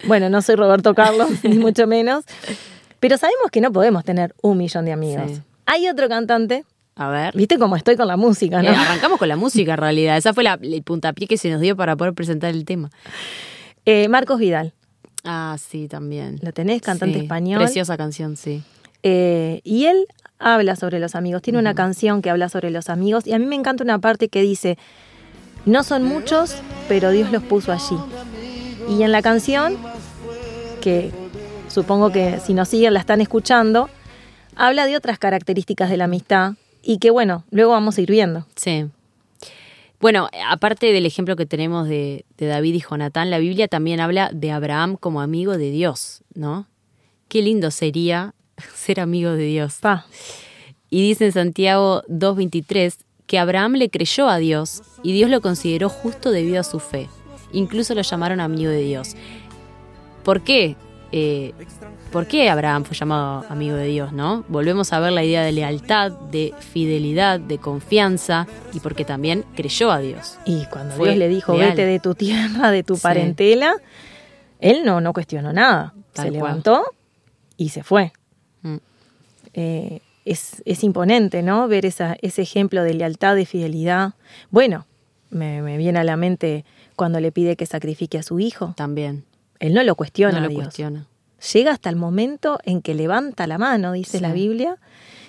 Bueno, 0.07 0.29
no 0.29 0.41
soy 0.41 0.55
Roberto 0.55 0.95
Carlos, 0.95 1.29
ni 1.43 1.59
mucho 1.59 1.85
menos. 1.85 2.25
Pero 2.99 3.17
sabemos 3.17 3.51
que 3.51 3.61
no 3.61 3.71
podemos 3.71 4.03
tener 4.03 4.33
un 4.41 4.57
millón 4.57 4.85
de 4.85 4.91
amigos. 4.91 5.31
Sí. 5.31 5.41
Hay 5.67 5.87
otro 5.87 6.09
cantante, 6.09 6.65
A 6.95 7.09
ver. 7.09 7.35
viste 7.35 7.57
cómo 7.57 7.75
estoy 7.75 7.95
con 7.95 8.07
la 8.07 8.17
música, 8.17 8.61
¿no? 8.61 8.69
Eh, 8.69 8.75
arrancamos 8.75 9.17
con 9.17 9.27
la 9.27 9.35
música 9.37 9.73
en 9.73 9.77
realidad. 9.77 10.17
Esa 10.17 10.33
fue 10.33 10.43
la- 10.43 10.59
el 10.61 10.83
puntapié 10.83 11.27
que 11.27 11.37
se 11.37 11.49
nos 11.49 11.61
dio 11.61 11.75
para 11.75 11.95
poder 11.95 12.13
presentar 12.13 12.51
el 12.51 12.65
tema. 12.65 12.89
Eh, 13.85 14.07
Marcos 14.09 14.39
Vidal. 14.39 14.73
Ah, 15.23 15.55
sí, 15.59 15.87
también. 15.87 16.37
¿Lo 16.41 16.51
tenés? 16.51 16.81
Cantante 16.81 17.17
Sí, 17.19 17.23
español. 17.25 17.59
Preciosa 17.59 17.95
canción, 17.97 18.35
sí. 18.37 18.61
Eh, 19.03 19.61
y 19.63 19.85
él 19.85 20.05
habla 20.37 20.75
sobre 20.75 20.99
los 20.99 21.15
amigos. 21.15 21.41
Tiene 21.41 21.59
una 21.59 21.73
canción 21.73 22.21
que 22.21 22.29
habla 22.29 22.49
sobre 22.49 22.69
los 22.71 22.89
amigos. 22.89 23.25
Y 23.25 23.33
a 23.33 23.39
mí 23.39 23.45
me 23.45 23.55
encanta 23.55 23.83
una 23.83 23.99
parte 23.99 24.27
que 24.29 24.41
dice, 24.41 24.77
no 25.65 25.83
son 25.83 26.03
muchos, 26.03 26.55
pero 26.87 27.11
Dios 27.11 27.31
los 27.31 27.41
puso 27.43 27.71
allí. 27.71 27.97
Y 28.89 29.03
en 29.03 29.11
la 29.11 29.21
canción, 29.21 29.77
que 30.81 31.11
supongo 31.67 32.11
que 32.11 32.39
si 32.43 32.53
nos 32.53 32.67
siguen 32.67 32.93
la 32.93 32.99
están 32.99 33.21
escuchando, 33.21 33.89
habla 34.55 34.85
de 34.85 34.97
otras 34.97 35.17
características 35.19 35.89
de 35.89 35.97
la 35.97 36.03
amistad 36.05 36.53
y 36.83 36.97
que 36.97 37.11
bueno, 37.11 37.43
luego 37.51 37.71
vamos 37.71 37.97
a 37.97 38.01
ir 38.01 38.11
viendo. 38.11 38.45
Sí. 38.55 38.85
Bueno, 39.99 40.29
aparte 40.49 40.91
del 40.91 41.05
ejemplo 41.05 41.35
que 41.35 41.45
tenemos 41.45 41.87
de, 41.87 42.25
de 42.37 42.47
David 42.47 42.73
y 42.75 42.81
Jonatán, 42.81 43.29
la 43.29 43.37
Biblia 43.37 43.67
también 43.67 43.99
habla 43.99 44.31
de 44.33 44.51
Abraham 44.51 44.97
como 44.99 45.21
amigo 45.21 45.57
de 45.57 45.69
Dios, 45.69 46.23
¿no? 46.33 46.67
Qué 47.27 47.41
lindo 47.43 47.69
sería 47.71 48.33
ser 48.75 48.99
amigo 48.99 49.31
de 49.31 49.45
Dios. 49.45 49.77
Pa, 49.79 50.05
Y 50.89 51.01
dice 51.01 51.25
en 51.25 51.31
Santiago 51.31 52.03
2.23 52.09 52.95
que 53.27 53.39
Abraham 53.39 53.73
le 53.73 53.89
creyó 53.89 54.27
a 54.27 54.37
Dios 54.37 54.81
y 55.03 55.13
Dios 55.13 55.29
lo 55.29 55.39
consideró 55.39 55.87
justo 55.87 56.31
debido 56.31 56.59
a 56.59 56.63
su 56.63 56.79
fe. 56.79 57.07
Incluso 57.53 57.95
lo 57.95 58.01
llamaron 58.01 58.39
amigo 58.39 58.71
de 58.71 58.81
Dios. 58.81 59.15
¿Por 60.23 60.41
qué? 60.41 60.75
Eh, 61.11 61.53
¿Por 62.11 62.27
qué 62.27 62.49
Abraham 62.49 62.83
fue 62.83 62.95
llamado 62.97 63.45
amigo 63.49 63.77
de 63.77 63.85
Dios, 63.87 64.11
no? 64.11 64.43
Volvemos 64.49 64.91
a 64.91 64.99
ver 64.99 65.13
la 65.13 65.23
idea 65.23 65.43
de 65.43 65.53
lealtad, 65.53 66.11
de 66.11 66.53
fidelidad, 66.59 67.39
de 67.39 67.57
confianza 67.57 68.47
y 68.73 68.81
porque 68.81 69.05
también 69.05 69.45
creyó 69.55 69.91
a 69.91 69.99
Dios. 69.99 70.37
y 70.45 70.65
cuando 70.65 70.95
Fue 70.95 71.07
Dios 71.09 71.17
le 71.17 71.29
dijo, 71.29 71.55
leal. 71.55 71.69
vete 71.69 71.85
de 71.85 71.99
tu 71.99 72.13
tierra, 72.13 72.69
de 72.71 72.83
tu 72.83 72.95
Sí. 72.95 73.01
parentela, 73.01 73.73
él 74.59 74.81
no, 74.83 74.99
no 74.99 75.13
cuestionó 75.13 75.53
nada. 75.53 75.93
Tal 76.13 76.25
se 76.25 76.31
cual. 76.31 76.33
levantó 76.33 76.83
y 77.55 77.69
se 77.69 77.83
fue. 77.83 78.11
Mm. 78.61 78.75
eh, 79.53 80.01
es, 80.25 80.61
es 80.65 80.83
imponente, 80.83 81.41
¿no? 81.41 81.67
Ver 81.69 81.85
esa, 81.85 82.15
ese 82.21 82.41
ejemplo 82.41 82.83
de 82.83 82.93
lealtad, 82.93 83.35
de 83.35 83.45
fidelidad. 83.45 84.13
Bueno, 84.51 84.85
me, 85.29 85.61
me 85.61 85.77
viene 85.77 85.99
a 85.99 86.03
la 86.03 86.15
mente 86.17 86.63
cuando 86.97 87.19
le 87.21 87.31
pide 87.31 87.55
que 87.55 87.65
sacrifique 87.65 88.17
a 88.19 88.23
su 88.23 88.39
hijo. 88.39 88.73
También. 88.75 89.23
Él 89.59 89.73
no 89.73 89.81
lo 89.83 89.95
cuestiona, 89.95 90.33
no 90.33 90.37
a 90.39 90.41
lo 90.41 90.49
Dios. 90.49 90.63
cuestiona. 90.65 91.07
Llega 91.53 91.71
hasta 91.71 91.89
el 91.89 91.95
momento 91.95 92.59
en 92.63 92.81
que 92.81 92.93
levanta 92.93 93.47
la 93.47 93.57
mano, 93.57 93.93
dice 93.93 94.17
Sí. 94.17 94.23
la 94.23 94.33
Biblia, 94.33 94.77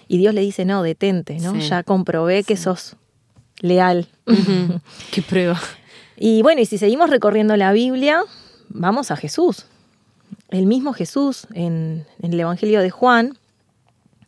y 0.09 0.19
Dios 0.19 0.35
le 0.35 0.43
dice, 0.43 0.65
no, 0.65 0.83
detente, 0.83 1.39
¿no? 1.39 1.53
Sí. 1.55 1.61
Ya 1.63 1.83
comprobé 1.83 2.45
que 2.45 2.57
sos 2.57 2.97
leal. 3.61 4.09
Qué 5.11 5.23
prueba. 5.23 5.59
Y 6.17 6.43
bueno, 6.43 6.61
y 6.61 6.67
si 6.67 6.77
seguimos 6.79 7.09
recorriendo 7.11 7.57
la 7.57 7.73
Biblia, 7.73 8.23
vamos 8.69 9.11
a 9.11 9.17
Jesús. 9.17 9.67
El 10.51 10.67
mismo 10.67 10.93
Jesús 10.93 11.47
en, 11.55 12.07
en 12.21 12.33
el 12.35 12.41
Evangelio 12.41 12.81
de 12.81 12.91
Juan, 12.91 13.39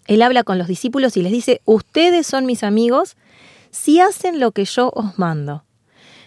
él 0.07 0.23
habla 0.23 0.43
con 0.43 0.59
los 0.59 0.69
discípulos 0.69 1.17
y 1.17 1.23
les 1.23 1.33
dice, 1.33 1.61
ustedes 1.67 2.27
son 2.27 2.47
mis 2.47 2.63
amigos 2.63 3.17
si 3.71 4.01
hacen 4.01 4.41
lo 4.41 4.53
que 4.53 4.65
yo 4.65 4.91
os 4.95 5.19
mando. 5.19 5.65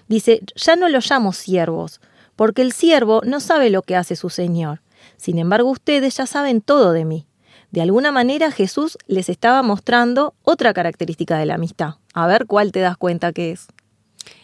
Dice, 0.08 0.42
ya 0.56 0.76
no 0.76 0.88
los 0.90 1.10
llamo 1.10 1.34
siervos, 1.34 2.00
porque 2.36 2.62
el 2.62 2.72
siervo 2.74 3.22
no 3.26 3.40
sabe 3.40 3.70
lo 3.70 3.82
que 3.82 3.96
hace 3.96 4.16
su 4.16 4.30
Señor. 4.30 4.82
Sin 5.18 5.38
embargo, 5.40 5.70
ustedes 5.70 6.16
ya 6.18 6.26
saben 6.26 6.62
todo 6.62 6.94
de 6.94 7.04
mí. 7.06 7.28
De 7.72 7.82
alguna 7.82 8.12
manera 8.14 8.52
Jesús 8.52 8.98
les 9.08 9.28
estaba 9.30 9.62
mostrando 9.62 10.34
otra 10.44 10.74
característica 10.74 11.38
de 11.38 11.46
la 11.46 11.56
amistad. 11.56 11.96
A 12.14 12.26
ver 12.28 12.46
cuál 12.46 12.72
te 12.72 12.80
das 12.80 12.96
cuenta 12.98 13.34
que 13.34 13.52
es. 13.52 13.68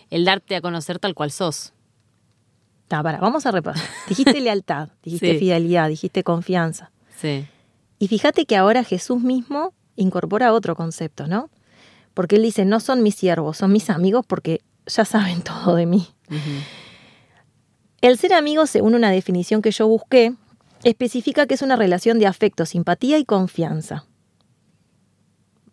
El 0.09 0.25
darte 0.25 0.55
a 0.55 0.61
conocer 0.61 0.99
tal 0.99 1.15
cual 1.15 1.31
sos. 1.31 1.73
Ta, 2.89 3.01
para, 3.01 3.19
vamos 3.19 3.45
a 3.45 3.51
repasar. 3.51 3.87
Dijiste 4.09 4.39
lealtad, 4.41 4.89
dijiste 5.03 5.33
Sí. 5.33 5.39
fidelidad, 5.39 5.87
dijiste 5.87 6.23
confianza. 6.23 6.91
Sí. 7.17 7.47
Y 7.97 8.07
fíjate 8.09 8.45
que 8.45 8.57
ahora 8.57 8.83
Jesús 8.83 9.21
mismo 9.21 9.73
incorpora 9.95 10.51
otro 10.51 10.75
concepto, 10.75 11.25
¿no? 11.27 11.49
Porque 12.13 12.35
él 12.35 12.43
dice, 12.43 12.65
no 12.65 12.79
son 12.79 13.01
mis 13.03 13.15
siervos, 13.15 13.57
son 13.57 13.71
mis 13.71 13.89
amigos 13.89 14.25
porque 14.27 14.61
ya 14.85 15.05
saben 15.05 15.41
todo 15.43 15.75
de 15.75 15.85
mí. 15.85 16.07
El 18.01 18.17
ser 18.17 18.33
amigo, 18.33 18.65
según 18.67 18.95
una 18.95 19.11
definición 19.11 19.61
que 19.61 19.71
yo 19.71 19.87
busqué, 19.87 20.33
especifica 20.83 21.45
que 21.47 21.53
es 21.55 21.61
una 21.61 21.75
relación 21.75 22.19
de 22.19 22.27
afecto, 22.27 22.65
simpatía 22.65 23.17
y 23.17 23.25
confianza. 23.25 24.05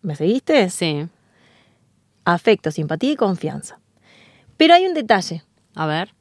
¿Me 0.01 0.15
seguiste? 0.15 0.69
Sí. 0.69 1.07
Afecto, 2.25 2.71
simpatía 2.71 3.11
y 3.11 3.15
confianza. 3.15 3.79
Pero 4.57 4.73
hay 4.73 4.85
un 4.85 4.93
detalle 4.93 5.43
A 5.75 5.85
ver. 5.85 6.13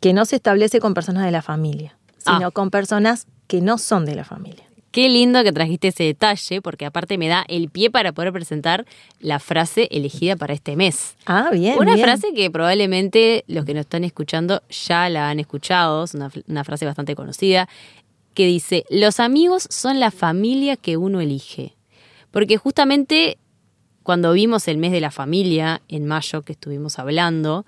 que 0.00 0.12
no 0.12 0.24
se 0.24 0.36
establece 0.36 0.80
con 0.80 0.94
personas 0.94 1.24
de 1.24 1.30
la 1.32 1.42
familia, 1.42 1.98
sino 2.18 2.46
Ah. 2.48 2.50
con 2.50 2.70
personas 2.70 3.26
que 3.46 3.60
no 3.60 3.78
son 3.78 4.04
de 4.04 4.14
la 4.14 4.24
familia. 4.24 4.64
Qué 4.90 5.08
lindo 5.10 5.44
que 5.44 5.52
trajiste 5.52 5.88
ese 5.88 6.04
detalle, 6.04 6.62
porque 6.62 6.86
aparte 6.86 7.18
me 7.18 7.28
da 7.28 7.44
el 7.48 7.68
pie 7.68 7.90
para 7.90 8.12
poder 8.12 8.32
presentar 8.32 8.86
la 9.20 9.38
frase 9.38 9.86
elegida 9.90 10.34
para 10.34 10.54
este 10.54 10.76
mes. 10.76 11.14
Ah, 11.26 11.50
bien. 11.52 11.78
una 11.78 11.94
bien. 11.94 12.04
frase 12.06 12.32
que 12.34 12.50
probablemente 12.50 13.44
los 13.48 13.64
que 13.66 13.74
nos 13.74 13.82
están 13.82 14.02
escuchando 14.04 14.62
ya 14.70 15.08
la 15.10 15.28
han 15.28 15.40
escuchado, 15.40 16.04
es 16.04 16.14
una, 16.14 16.30
una 16.48 16.64
frase 16.64 16.86
bastante 16.86 17.14
conocida, 17.14 17.68
que 18.38 18.46
dice, 18.46 18.84
los 18.88 19.18
amigos 19.18 19.66
son 19.68 19.98
la 19.98 20.12
familia 20.12 20.76
que 20.76 20.96
uno 20.96 21.20
elige. 21.20 21.74
Porque 22.30 22.56
justamente 22.56 23.36
cuando 24.04 24.32
vimos 24.32 24.68
el 24.68 24.78
mes 24.78 24.92
de 24.92 25.00
la 25.00 25.10
familia, 25.10 25.82
en 25.88 26.06
mayo 26.06 26.42
que 26.42 26.52
estuvimos 26.52 27.00
hablando, 27.00 27.66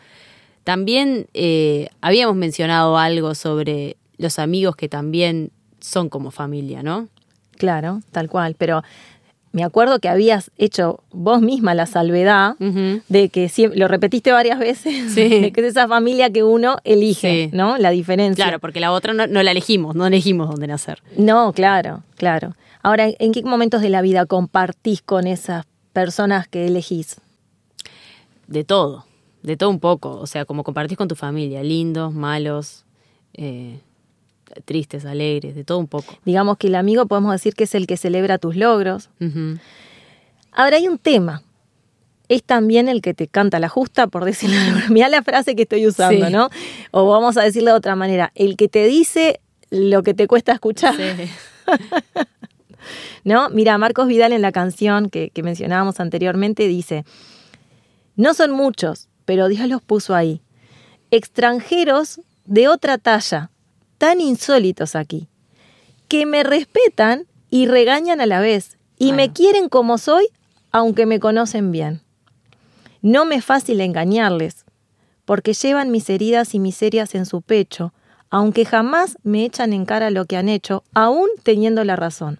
también 0.62 1.26
eh, 1.34 1.88
habíamos 2.00 2.36
mencionado 2.36 2.98
algo 2.98 3.34
sobre 3.34 3.96
los 4.16 4.38
amigos 4.38 4.76
que 4.76 4.88
también 4.88 5.50
son 5.80 6.08
como 6.08 6.30
familia, 6.30 6.84
¿no? 6.84 7.08
Claro, 7.56 8.00
tal 8.12 8.30
cual. 8.30 8.54
Pero 8.56 8.84
me 9.52 9.64
acuerdo 9.64 9.98
que 9.98 10.08
habías 10.08 10.50
hecho 10.58 11.02
vos 11.10 11.40
misma 11.42 11.74
la 11.74 11.86
salvedad 11.86 12.56
de 12.58 13.28
que 13.30 13.46
siem- 13.48 13.72
lo 13.74 13.88
repetiste 13.88 14.30
varias 14.32 14.58
veces, 14.58 15.12
Sí. 15.12 15.28
de 15.40 15.52
que 15.52 15.60
es 15.60 15.66
esa 15.68 15.88
familia 15.88 16.30
que 16.30 16.44
uno 16.44 16.76
elige, 16.84 17.48
Sí. 17.50 17.56
¿no? 17.56 17.76
La 17.78 17.90
diferencia. 17.90 18.44
Claro, 18.44 18.60
porque 18.60 18.78
la 18.80 18.92
otra 18.92 19.12
no, 19.12 19.26
no 19.26 19.42
la 19.42 19.50
elegimos, 19.50 19.94
no 19.96 20.06
elegimos 20.06 20.48
dónde 20.50 20.66
nacer. 20.68 21.02
No, 21.16 21.52
claro, 21.52 22.02
claro. 22.16 22.54
Ahora, 22.82 23.08
¿en 23.18 23.32
qué 23.32 23.42
momentos 23.42 23.82
de 23.82 23.90
la 23.90 24.02
vida 24.02 24.24
compartís 24.26 25.02
con 25.02 25.26
esas 25.26 25.66
personas 25.92 26.46
que 26.48 26.66
elegís? 26.66 27.16
De 28.46 28.64
todo, 28.64 29.04
de 29.42 29.56
todo 29.56 29.70
un 29.70 29.80
poco. 29.80 30.12
O 30.18 30.26
sea, 30.26 30.44
como 30.44 30.64
compartís 30.64 30.96
con 30.96 31.08
tu 31.08 31.14
familia, 31.16 31.62
lindos, 31.62 32.12
malos, 32.14 32.84
eh, 33.34 33.80
tristes, 34.64 35.04
alegres, 35.04 35.54
de 35.54 35.64
todo 35.64 35.78
un 35.78 35.86
poco. 35.86 36.18
Digamos 36.24 36.56
que 36.58 36.66
el 36.68 36.74
amigo 36.74 37.06
podemos 37.06 37.32
decir 37.32 37.54
que 37.54 37.64
es 37.64 37.74
el 37.74 37.86
que 37.86 37.96
celebra 37.96 38.38
tus 38.38 38.56
logros. 38.56 39.10
Ahora 40.52 40.76
hay 40.76 40.88
un 40.88 40.98
tema. 40.98 41.42
Es 42.28 42.44
también 42.44 42.88
el 42.88 43.02
que 43.02 43.12
te 43.12 43.26
canta 43.26 43.58
la 43.58 43.68
justa, 43.68 44.06
por 44.06 44.24
decirlo 44.24 44.56
de 44.56 44.62
alguna 44.62 44.88
Mirá 44.90 45.08
la 45.08 45.22
frase 45.22 45.56
que 45.56 45.62
estoy 45.62 45.86
usando, 45.86 46.26
Sí. 46.26 46.32
¿no? 46.32 46.48
O 46.92 47.06
vamos 47.10 47.36
a 47.36 47.42
decirlo 47.42 47.70
de 47.72 47.76
otra 47.76 47.96
manera. 47.96 48.30
El 48.34 48.56
que 48.56 48.68
te 48.68 48.84
dice 48.86 49.40
lo 49.70 50.02
que 50.02 50.14
te 50.14 50.26
cuesta 50.28 50.52
escuchar. 50.52 50.94
Sí. 50.96 51.30
¿No? 53.24 53.50
Mira, 53.50 53.76
Marcos 53.78 54.06
Vidal 54.08 54.32
en 54.32 54.42
la 54.42 54.52
canción 54.52 55.10
que, 55.10 55.30
que 55.30 55.42
mencionábamos 55.42 56.00
anteriormente 56.00 56.66
dice, 56.66 57.04
no 58.16 58.32
son 58.34 58.52
muchos, 58.52 59.08
pero 59.24 59.48
Dios 59.48 59.68
los 59.68 59.82
puso 59.82 60.14
ahí. 60.14 60.40
Extranjeros 61.10 62.20
de 62.46 62.68
otra 62.68 62.96
talla, 62.98 63.50
tan 64.00 64.22
insólitos 64.22 64.96
aquí, 64.96 65.28
que 66.08 66.24
me 66.24 66.42
respetan 66.42 67.26
y 67.50 67.66
regañan 67.66 68.22
a 68.22 68.26
la 68.26 68.40
vez, 68.40 68.78
y 68.96 69.12
me 69.12 69.30
quieren 69.34 69.68
como 69.68 69.98
soy, 69.98 70.26
aunque 70.72 71.04
me 71.04 71.20
conocen 71.20 71.70
bien. 71.70 72.00
No 73.02 73.26
me 73.26 73.34
es 73.34 73.44
fácil 73.44 73.78
engañarles, 73.82 74.64
porque 75.26 75.52
llevan 75.52 75.90
mis 75.90 76.08
heridas 76.08 76.54
y 76.54 76.60
miserias 76.60 77.14
en 77.14 77.26
su 77.26 77.42
pecho, 77.42 77.92
aunque 78.30 78.64
jamás 78.64 79.18
me 79.22 79.44
echan 79.44 79.74
en 79.74 79.84
cara 79.84 80.08
lo 80.08 80.24
que 80.24 80.38
han 80.38 80.48
hecho, 80.48 80.82
aún 80.94 81.28
teniendo 81.42 81.84
la 81.84 81.96
razón. 81.96 82.38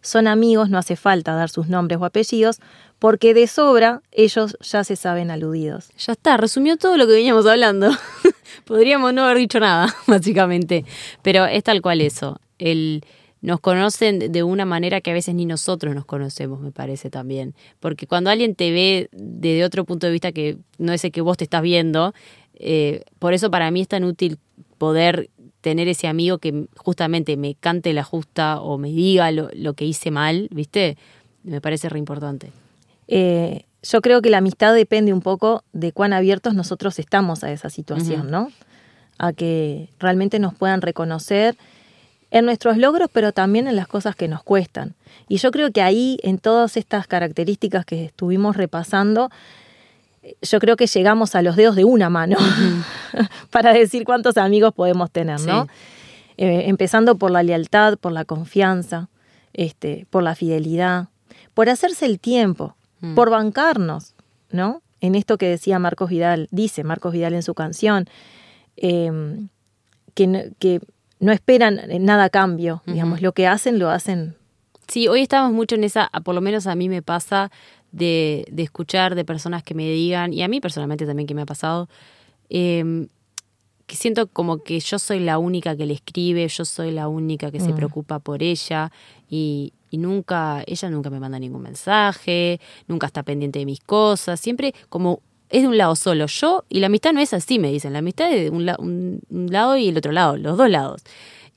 Son 0.00 0.26
amigos, 0.26 0.70
no 0.70 0.78
hace 0.78 0.96
falta 0.96 1.34
dar 1.34 1.50
sus 1.50 1.68
nombres 1.68 2.00
o 2.00 2.06
apellidos, 2.06 2.60
porque 2.98 3.34
de 3.34 3.48
sobra 3.48 4.00
ellos 4.12 4.56
ya 4.62 4.82
se 4.82 4.96
saben 4.96 5.30
aludidos. 5.30 5.90
Ya 5.98 6.14
está, 6.14 6.38
resumió 6.38 6.78
todo 6.78 6.96
lo 6.96 7.06
que 7.06 7.12
veníamos 7.12 7.44
hablando. 7.44 7.90
Podríamos 8.64 9.12
no 9.14 9.24
haber 9.24 9.38
dicho 9.38 9.60
nada, 9.60 9.94
básicamente. 10.06 10.84
Pero 11.22 11.46
es 11.46 11.62
tal 11.64 11.82
cual 11.82 12.00
eso. 12.00 12.40
El, 12.58 13.02
nos 13.40 13.60
conocen 13.60 14.32
de 14.32 14.42
una 14.42 14.64
manera 14.64 15.00
que 15.00 15.10
a 15.10 15.14
veces 15.14 15.34
ni 15.34 15.46
nosotros 15.46 15.94
nos 15.94 16.04
conocemos, 16.04 16.60
me 16.60 16.72
parece 16.72 17.10
también. 17.10 17.54
Porque 17.80 18.06
cuando 18.06 18.30
alguien 18.30 18.54
te 18.54 18.70
ve 18.72 19.08
desde 19.12 19.64
otro 19.64 19.84
punto 19.84 20.06
de 20.06 20.12
vista 20.12 20.32
que 20.32 20.58
no 20.78 20.92
es 20.92 21.04
el 21.04 21.12
que 21.12 21.20
vos 21.20 21.36
te 21.36 21.44
estás 21.44 21.62
viendo, 21.62 22.14
eh, 22.54 23.04
por 23.18 23.34
eso 23.34 23.50
para 23.50 23.70
mí 23.70 23.80
es 23.80 23.88
tan 23.88 24.04
útil 24.04 24.38
poder 24.78 25.30
tener 25.60 25.88
ese 25.88 26.06
amigo 26.06 26.38
que 26.38 26.66
justamente 26.76 27.36
me 27.36 27.54
cante 27.54 27.92
la 27.92 28.04
justa 28.04 28.60
o 28.60 28.78
me 28.78 28.88
diga 28.88 29.30
lo, 29.30 29.50
lo 29.54 29.74
que 29.74 29.84
hice 29.84 30.10
mal, 30.10 30.48
¿viste? 30.50 30.96
Me 31.42 31.60
parece 31.60 31.88
re 31.88 31.98
importante. 31.98 32.50
Eh, 33.06 33.64
yo 33.82 34.00
creo 34.00 34.22
que 34.22 34.30
la 34.30 34.38
amistad 34.38 34.74
depende 34.74 35.12
un 35.12 35.20
poco 35.20 35.62
de 35.72 35.92
cuán 35.92 36.12
abiertos 36.12 36.54
nosotros 36.54 36.98
estamos 36.98 37.44
a 37.44 37.52
esa 37.52 37.70
situación, 37.70 38.30
¿no? 38.30 38.50
A 39.18 39.32
que 39.32 39.88
realmente 39.98 40.38
nos 40.38 40.54
puedan 40.54 40.82
reconocer 40.82 41.56
en 42.30 42.44
nuestros 42.44 42.76
logros, 42.76 43.08
pero 43.12 43.32
también 43.32 43.68
en 43.68 43.76
las 43.76 43.88
cosas 43.88 44.14
que 44.16 44.28
nos 44.28 44.42
cuestan. 44.42 44.94
Y 45.28 45.38
yo 45.38 45.50
creo 45.50 45.72
que 45.72 45.80
ahí, 45.80 46.18
en 46.22 46.38
todas 46.38 46.76
estas 46.76 47.06
características 47.06 47.84
que 47.84 48.06
estuvimos 48.06 48.56
repasando, 48.56 49.30
yo 50.42 50.58
creo 50.58 50.76
que 50.76 50.86
llegamos 50.86 51.34
a 51.34 51.42
los 51.42 51.56
dedos 51.56 51.76
de 51.76 51.84
una 51.84 52.10
mano 52.10 52.36
para 53.50 53.72
decir 53.72 54.04
cuántos 54.04 54.36
amigos 54.36 54.74
podemos 54.74 55.10
tener, 55.10 55.40
¿no? 55.40 55.68
Eh, 56.36 56.64
empezando 56.66 57.16
por 57.16 57.30
la 57.30 57.42
lealtad, 57.42 57.96
por 57.98 58.12
la 58.12 58.24
confianza, 58.24 59.08
este, 59.54 60.06
por 60.10 60.22
la 60.22 60.34
fidelidad, 60.34 61.08
por 61.54 61.68
hacerse 61.68 62.06
el 62.06 62.20
tiempo, 62.20 62.76
mm. 63.00 63.14
por 63.14 63.30
bancarnos, 63.30 64.14
¿no? 64.50 64.82
En 65.00 65.14
esto 65.14 65.38
que 65.38 65.48
decía 65.48 65.78
Marcos 65.78 66.10
Vidal, 66.10 66.48
dice 66.50 66.84
Marcos 66.84 67.12
Vidal 67.12 67.34
en 67.34 67.42
su 67.42 67.54
canción, 67.54 68.06
em, 68.76 69.48
que, 70.14 70.52
que, 70.58 70.80
no 71.20 71.32
esperan 71.32 71.80
nada 72.00 72.24
a 72.24 72.30
cambio, 72.30 72.82
digamos, 72.86 73.22
lo 73.22 73.32
que 73.32 73.48
hacen 73.48 73.80
lo 73.80 73.90
hacen. 73.90 74.36
Sí, 74.86 75.08
hoy 75.08 75.22
estamos 75.22 75.52
mucho 75.52 75.74
en 75.74 75.82
esa, 75.82 76.08
por 76.24 76.32
lo 76.32 76.40
menos 76.40 76.68
a 76.68 76.76
mí 76.76 76.88
me 76.88 77.02
pasa, 77.02 77.50
de, 77.90 78.46
de 78.52 78.62
escuchar 78.62 79.16
de 79.16 79.24
personas 79.24 79.64
que 79.64 79.74
me 79.74 79.88
digan, 79.88 80.32
y 80.32 80.42
a 80.42 80.48
mí 80.48 80.60
personalmente 80.60 81.06
también 81.06 81.26
que 81.26 81.34
me 81.34 81.42
ha 81.42 81.46
pasado, 81.46 81.88
eh, 82.50 83.08
que 83.88 83.96
siento 83.96 84.26
como 84.26 84.62
que 84.62 84.78
yo 84.80 84.98
soy 84.98 85.18
la 85.18 85.38
única 85.38 85.74
que 85.74 85.86
le 85.86 85.94
escribe, 85.94 86.46
yo 86.46 86.64
soy 86.66 86.90
la 86.90 87.08
única 87.08 87.50
que 87.50 87.58
se 87.58 87.72
mm. 87.72 87.76
preocupa 87.76 88.18
por 88.18 88.42
ella 88.42 88.92
y, 89.30 89.72
y, 89.90 89.98
nunca, 89.98 90.62
ella 90.66 90.90
nunca 90.90 91.10
me 91.10 91.20
manda 91.20 91.38
ningún 91.38 91.62
mensaje, 91.62 92.60
nunca 92.86 93.06
está 93.06 93.22
pendiente 93.22 93.58
de 93.58 93.66
mis 93.66 93.80
cosas, 93.80 94.40
siempre 94.40 94.74
como 94.88 95.20
es 95.50 95.62
de 95.62 95.68
un 95.68 95.78
lado 95.78 95.96
solo 95.96 96.26
yo 96.26 96.64
y 96.68 96.80
la 96.80 96.86
amistad 96.86 97.12
no 97.12 97.20
es 97.20 97.32
así, 97.32 97.58
me 97.58 97.70
dicen, 97.70 97.92
la 97.92 98.00
amistad 98.00 98.30
es 98.32 98.44
de 98.44 98.50
un, 98.50 99.22
un, 99.30 99.46
lado 99.50 99.76
y 99.76 99.88
el 99.88 99.96
otro 99.96 100.12
lado, 100.12 100.36
los 100.36 100.56
dos 100.56 100.68
lados. 100.68 101.02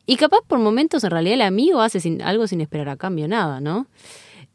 Y 0.05 0.15
capaz 0.15 0.41
por 0.47 0.59
momentos 0.59 1.03
en 1.03 1.11
realidad 1.11 1.35
el 1.35 1.41
amigo 1.41 1.81
hace 1.81 1.99
sin, 1.99 2.21
algo 2.21 2.47
sin 2.47 2.61
esperar 2.61 2.89
a 2.89 2.97
cambio 2.97 3.27
nada, 3.27 3.59
¿no? 3.59 3.87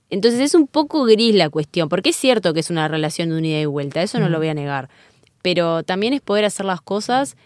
Entonces 0.09 0.41
es 0.41 0.55
un 0.55 0.67
poco 0.67 1.05
gris 1.05 1.35
la 1.35 1.51
cuestión, 1.51 1.89
porque 1.89 2.11
es 2.11 2.17
cierto 2.17 2.55
que 2.55 2.61
es 2.61 2.71
una 2.71 2.89
relación 2.89 3.31
de 3.31 3.37
unidad 3.37 3.61
y 3.61 3.67
vuelta, 3.67 4.03
eso 4.03 4.19
no 4.21 4.29
lo 4.29 4.39
voy 4.39 4.49
a 4.49 4.55
negar, 4.55 4.89
pero 5.43 5.83
también 5.83 6.13
es 6.13 6.21
poder 6.21 6.45
hacer 6.45 6.67
las 6.67 6.81
cosas 6.81 7.37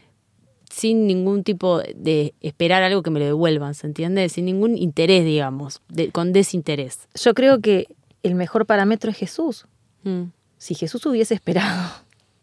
sin 0.70 1.06
ningún 1.06 1.42
tipo 1.44 1.80
de 1.80 2.34
esperar 2.40 2.82
algo 2.82 3.02
que 3.02 3.10
me 3.10 3.18
lo 3.18 3.26
devuelvan, 3.26 3.74
¿se 3.74 3.86
entiende? 3.86 4.28
Sin 4.28 4.44
ningún 4.46 4.78
interés, 4.78 5.24
digamos, 5.24 5.82
con 6.12 6.32
desinterés. 6.32 7.08
Yo 7.14 7.34
creo 7.34 7.60
que 7.60 7.88
el 8.22 8.34
mejor 8.34 8.66
parámetro 8.66 9.10
es 9.10 9.16
Jesús. 9.16 9.66
Mm. 10.04 10.24
Si 10.58 10.74
Jesús 10.74 11.04
hubiese 11.06 11.34
esperado 11.34 11.90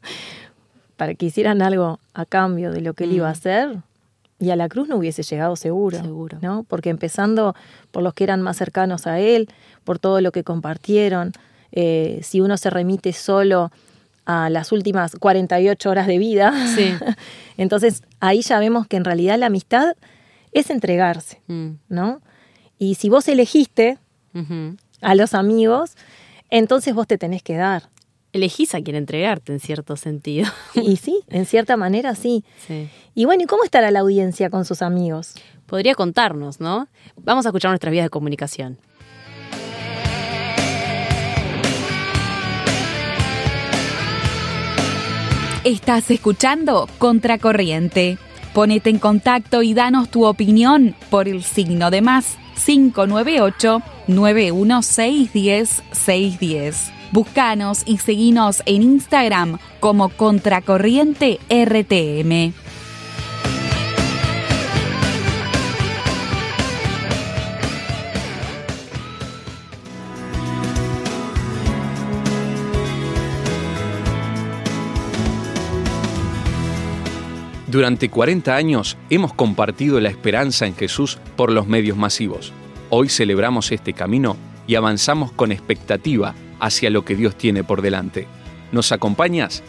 para 0.97 1.15
que 1.15 1.27
hicieran 1.27 1.61
algo 1.61 1.99
a 2.13 2.25
cambio 2.25 2.71
de 2.71 2.81
lo 2.81 2.93
que 2.93 3.05
él 3.05 3.13
iba 3.13 3.27
a 3.27 3.31
mm. 3.31 3.33
hacer, 3.33 3.77
y 4.39 4.51
a 4.51 4.55
la 4.55 4.69
cruz 4.69 4.87
no 4.87 4.97
hubiese 4.97 5.23
llegado 5.23 5.55
seguro, 5.55 5.99
seguro, 5.99 6.37
¿no? 6.41 6.63
Porque 6.63 6.89
empezando 6.89 7.55
por 7.91 8.03
los 8.03 8.13
que 8.13 8.23
eran 8.23 8.41
más 8.41 8.57
cercanos 8.57 9.07
a 9.07 9.19
él, 9.19 9.49
por 9.83 9.97
todo 9.97 10.21
lo 10.21 10.31
que 10.31 10.43
compartieron, 10.43 11.31
eh, 11.71 12.19
si 12.21 12.39
uno 12.39 12.57
se 12.57 12.69
remite 12.69 13.13
solo 13.13 13.71
a 14.27 14.49
las 14.49 14.73
últimas 14.73 15.15
48 15.15 15.89
horas 15.89 16.05
de 16.05 16.17
vida, 16.17 16.53
entonces 17.57 18.03
ahí 18.19 18.41
ya 18.41 18.59
vemos 18.59 18.85
que 18.85 18.97
en 18.97 19.05
realidad 19.05 19.39
la 19.39 19.45
amistad 19.45 19.95
es 20.51 20.69
entregarse, 20.69 21.41
mm. 21.47 21.69
¿no? 21.87 22.21
Y 22.77 22.95
si 22.95 23.09
vos 23.09 23.27
elegiste 23.27 23.97
a 25.01 25.15
los 25.15 25.33
amigos, 25.33 25.95
entonces 26.49 26.93
vos 26.93 27.07
te 27.07 27.17
tenés 27.17 27.41
que 27.41 27.55
dar 27.55 27.89
elegís 28.33 28.75
a 28.75 28.81
quien 28.81 28.95
entregarte 28.95 29.51
en 29.51 29.59
cierto 29.59 29.95
sentido. 29.95 30.47
Y 30.75 30.97
sí, 30.97 31.21
en 31.29 31.45
cierta 31.45 31.75
manera 31.75 32.13
sí. 32.13 32.43
Y 33.15 33.25
bueno, 33.25 33.43
¿y 33.43 33.45
cómo 33.45 33.63
estará 33.63 33.89
la 33.89 33.99
audiencia 33.99 34.49
con 34.49 34.63
sus 34.63 34.81
amigos? 34.81 35.33
Podría 35.65 35.95
contarnos, 35.95 36.59
¿no? 36.59 36.87
Vamos 37.15 37.45
a 37.45 37.49
escuchar 37.49 37.71
nuestras 37.71 37.91
vías 37.91 38.05
de 38.05 38.09
comunicación. 38.09 38.77
Estás 45.67 46.09
escuchando 46.11 46.87
Contracorriente. 46.97 48.17
Ponete 48.53 48.89
en 48.89 48.99
contacto 48.99 49.63
y 49.63 49.73
danos 49.73 50.07
tu 50.07 50.25
opinión 50.25 50.95
por 51.09 51.27
el 51.27 51.43
signo 51.43 51.91
de 51.91 52.01
más 52.01 52.37
598 52.65 53.81
916 54.07 55.83
610. 55.91 56.91
Búscanos 57.11 57.83
y 57.85 57.97
seguinos 57.97 58.63
en 58.65 58.81
Instagram 58.81 59.57
como 59.81 60.07
Contracorriente 60.07 61.37
RTM. 61.49 62.53
Durante 77.77 78.09
40 78.09 78.55
años 78.55 78.97
hemos 79.11 79.35
compartido 79.35 79.99
la 79.99 80.09
esperanza 80.09 80.65
en 80.65 80.75
Jesús 80.75 81.19
por 81.35 81.51
los 81.51 81.67
medios 81.67 81.95
masivos. 81.95 82.51
Hoy 82.89 83.07
celebramos 83.07 83.71
este 83.71 83.93
camino 83.93 84.35
y 84.65 84.73
avanzamos 84.73 85.31
con 85.31 85.51
expectativa 85.51 86.33
hacia 86.59 86.89
lo 86.89 87.05
que 87.05 87.15
Dios 87.15 87.35
tiene 87.35 87.63
por 87.63 87.83
delante. 87.83 88.25
¿Nos 88.71 88.91
acompañas? 88.91 89.61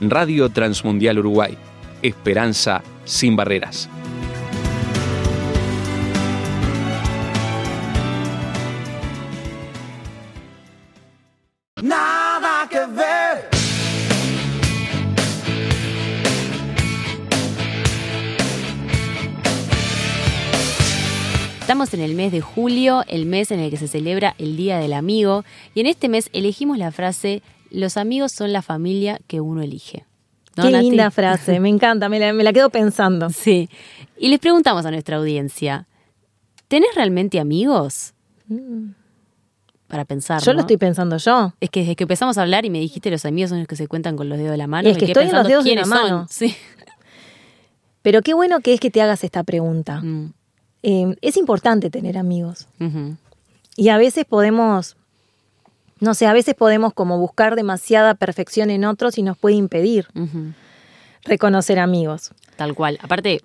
Radio 0.00 0.48
Transmundial 0.48 1.18
Uruguay. 1.18 1.58
Esperanza 2.02 2.84
sin 3.04 3.34
barreras. 3.34 3.88
Mes 22.26 22.32
de 22.32 22.40
julio, 22.40 23.04
el 23.06 23.24
mes 23.24 23.52
en 23.52 23.60
el 23.60 23.70
que 23.70 23.76
se 23.76 23.86
celebra 23.86 24.34
el 24.38 24.56
Día 24.56 24.78
del 24.78 24.94
Amigo, 24.94 25.44
y 25.74 25.80
en 25.80 25.86
este 25.86 26.08
mes 26.08 26.28
elegimos 26.32 26.76
la 26.76 26.90
frase, 26.90 27.40
los 27.70 27.96
amigos 27.96 28.32
son 28.32 28.52
la 28.52 28.62
familia 28.62 29.20
que 29.28 29.40
uno 29.40 29.62
elige. 29.62 30.04
Qué 30.60 30.70
linda 30.70 31.12
frase, 31.12 31.60
me 31.60 31.68
encanta, 31.68 32.08
me 32.08 32.18
la, 32.18 32.52
quedo 32.52 32.70
pensando. 32.70 33.28
Sí, 33.30 33.68
y 34.18 34.28
les 34.28 34.40
preguntamos 34.40 34.84
a 34.86 34.90
nuestra 34.90 35.18
audiencia, 35.18 35.86
¿tenés 36.66 36.88
realmente 36.96 37.38
amigos? 37.38 38.12
Mm. 38.48 38.90
Para 39.86 40.04
pensar. 40.04 40.42
Yo 40.42 40.52
lo 40.52 40.62
estoy 40.62 40.78
pensando 40.78 41.16
yo. 41.18 41.52
Es 41.60 41.70
que 41.70 41.80
desde 41.80 41.94
que 41.94 42.04
empezamos 42.04 42.38
a 42.38 42.42
hablar 42.42 42.64
y 42.64 42.70
me 42.70 42.80
dijiste 42.80 43.08
los 43.08 43.24
amigos 43.24 43.50
son 43.50 43.60
los 43.60 43.68
que 43.68 43.76
se 43.76 43.86
cuentan 43.86 44.16
con 44.16 44.28
los 44.28 44.36
dedos 44.36 44.50
de 44.50 44.56
la 44.56 44.66
mano. 44.66 44.88
es 44.88 44.98
que 44.98 45.04
estoy 45.04 45.26
en 45.26 45.32
los 45.32 45.46
dedos 45.46 45.64
de 45.64 45.76
la 45.76 45.86
mano. 45.86 46.26
Sí. 46.30 46.56
Pero 48.02 48.22
qué 48.22 48.34
bueno 48.34 48.58
que 48.60 48.74
es 48.74 48.80
que 48.80 48.90
te 48.90 49.00
hagas 49.00 49.22
esta 49.22 49.44
pregunta. 49.44 50.00
Mm. 50.00 50.32
Em, 50.88 51.16
es 51.20 51.36
importante 51.36 51.90
tener 51.90 52.16
amigos. 52.16 52.68
Y 53.76 53.88
a 53.88 53.98
veces 53.98 54.24
podemos, 54.24 54.96
no 55.98 56.14
sé, 56.14 56.26
a 56.26 56.32
veces 56.32 56.54
podemos 56.54 56.94
como 56.94 57.18
buscar 57.18 57.56
demasiada 57.56 58.14
perfección 58.14 58.70
en 58.70 58.84
otros 58.84 59.18
y 59.18 59.24
nos 59.24 59.36
puede 59.36 59.56
impedir 59.56 60.06
reconocer 61.24 61.80
amigos. 61.80 62.30
Tal 62.54 62.76
cual. 62.76 63.00
Aparte, 63.02 63.40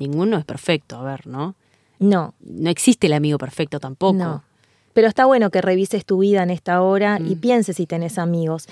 ninguno 0.00 0.36
es 0.36 0.44
perfecto, 0.44 0.96
a 0.96 1.04
ver, 1.04 1.28
¿no? 1.28 1.54
No. 2.00 2.34
No 2.40 2.70
existe 2.70 3.06
el 3.06 3.12
amigo 3.12 3.38
perfecto 3.38 3.78
tampoco. 3.78 4.14
No. 4.14 4.42
Pero 4.92 5.06
está 5.06 5.26
bueno 5.26 5.50
que 5.50 5.62
revises 5.62 6.04
tu 6.04 6.18
vida 6.18 6.42
en 6.42 6.50
esta 6.50 6.82
hora 6.82 7.20
y 7.24 7.36
pienses 7.36 7.76
si 7.76 7.86
tenés 7.86 8.18
amigos. 8.18 8.66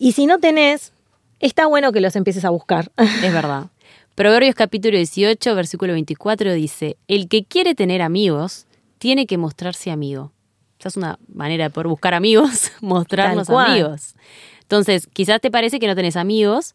Y 0.00 0.12
si 0.12 0.26
no 0.26 0.40
tenés, 0.40 0.92
está 1.38 1.66
bueno 1.66 1.92
que 1.92 2.00
los 2.00 2.16
empieces 2.16 2.44
a 2.44 2.50
buscar. 2.50 2.90
Es 2.96 3.32
verdad. 3.32 3.66
Proverbios 4.14 4.54
capítulo 4.54 4.98
18, 4.98 5.54
versículo 5.54 5.94
24 5.94 6.52
dice, 6.52 6.98
el 7.08 7.28
que 7.28 7.44
quiere 7.44 7.74
tener 7.74 8.02
amigos, 8.02 8.66
tiene 8.98 9.26
que 9.26 9.38
mostrarse 9.38 9.90
amigo. 9.90 10.32
Esa 10.78 10.90
es 10.90 10.96
una 10.98 11.18
manera 11.32 11.64
de 11.64 11.70
poder 11.70 11.86
buscar 11.86 12.12
amigos, 12.12 12.72
mostrarnos 12.82 13.48
amigos. 13.48 14.14
Entonces, 14.60 15.08
quizás 15.12 15.40
te 15.40 15.50
parece 15.50 15.78
que 15.78 15.86
no 15.86 15.94
tenés 15.94 16.16
amigos 16.16 16.74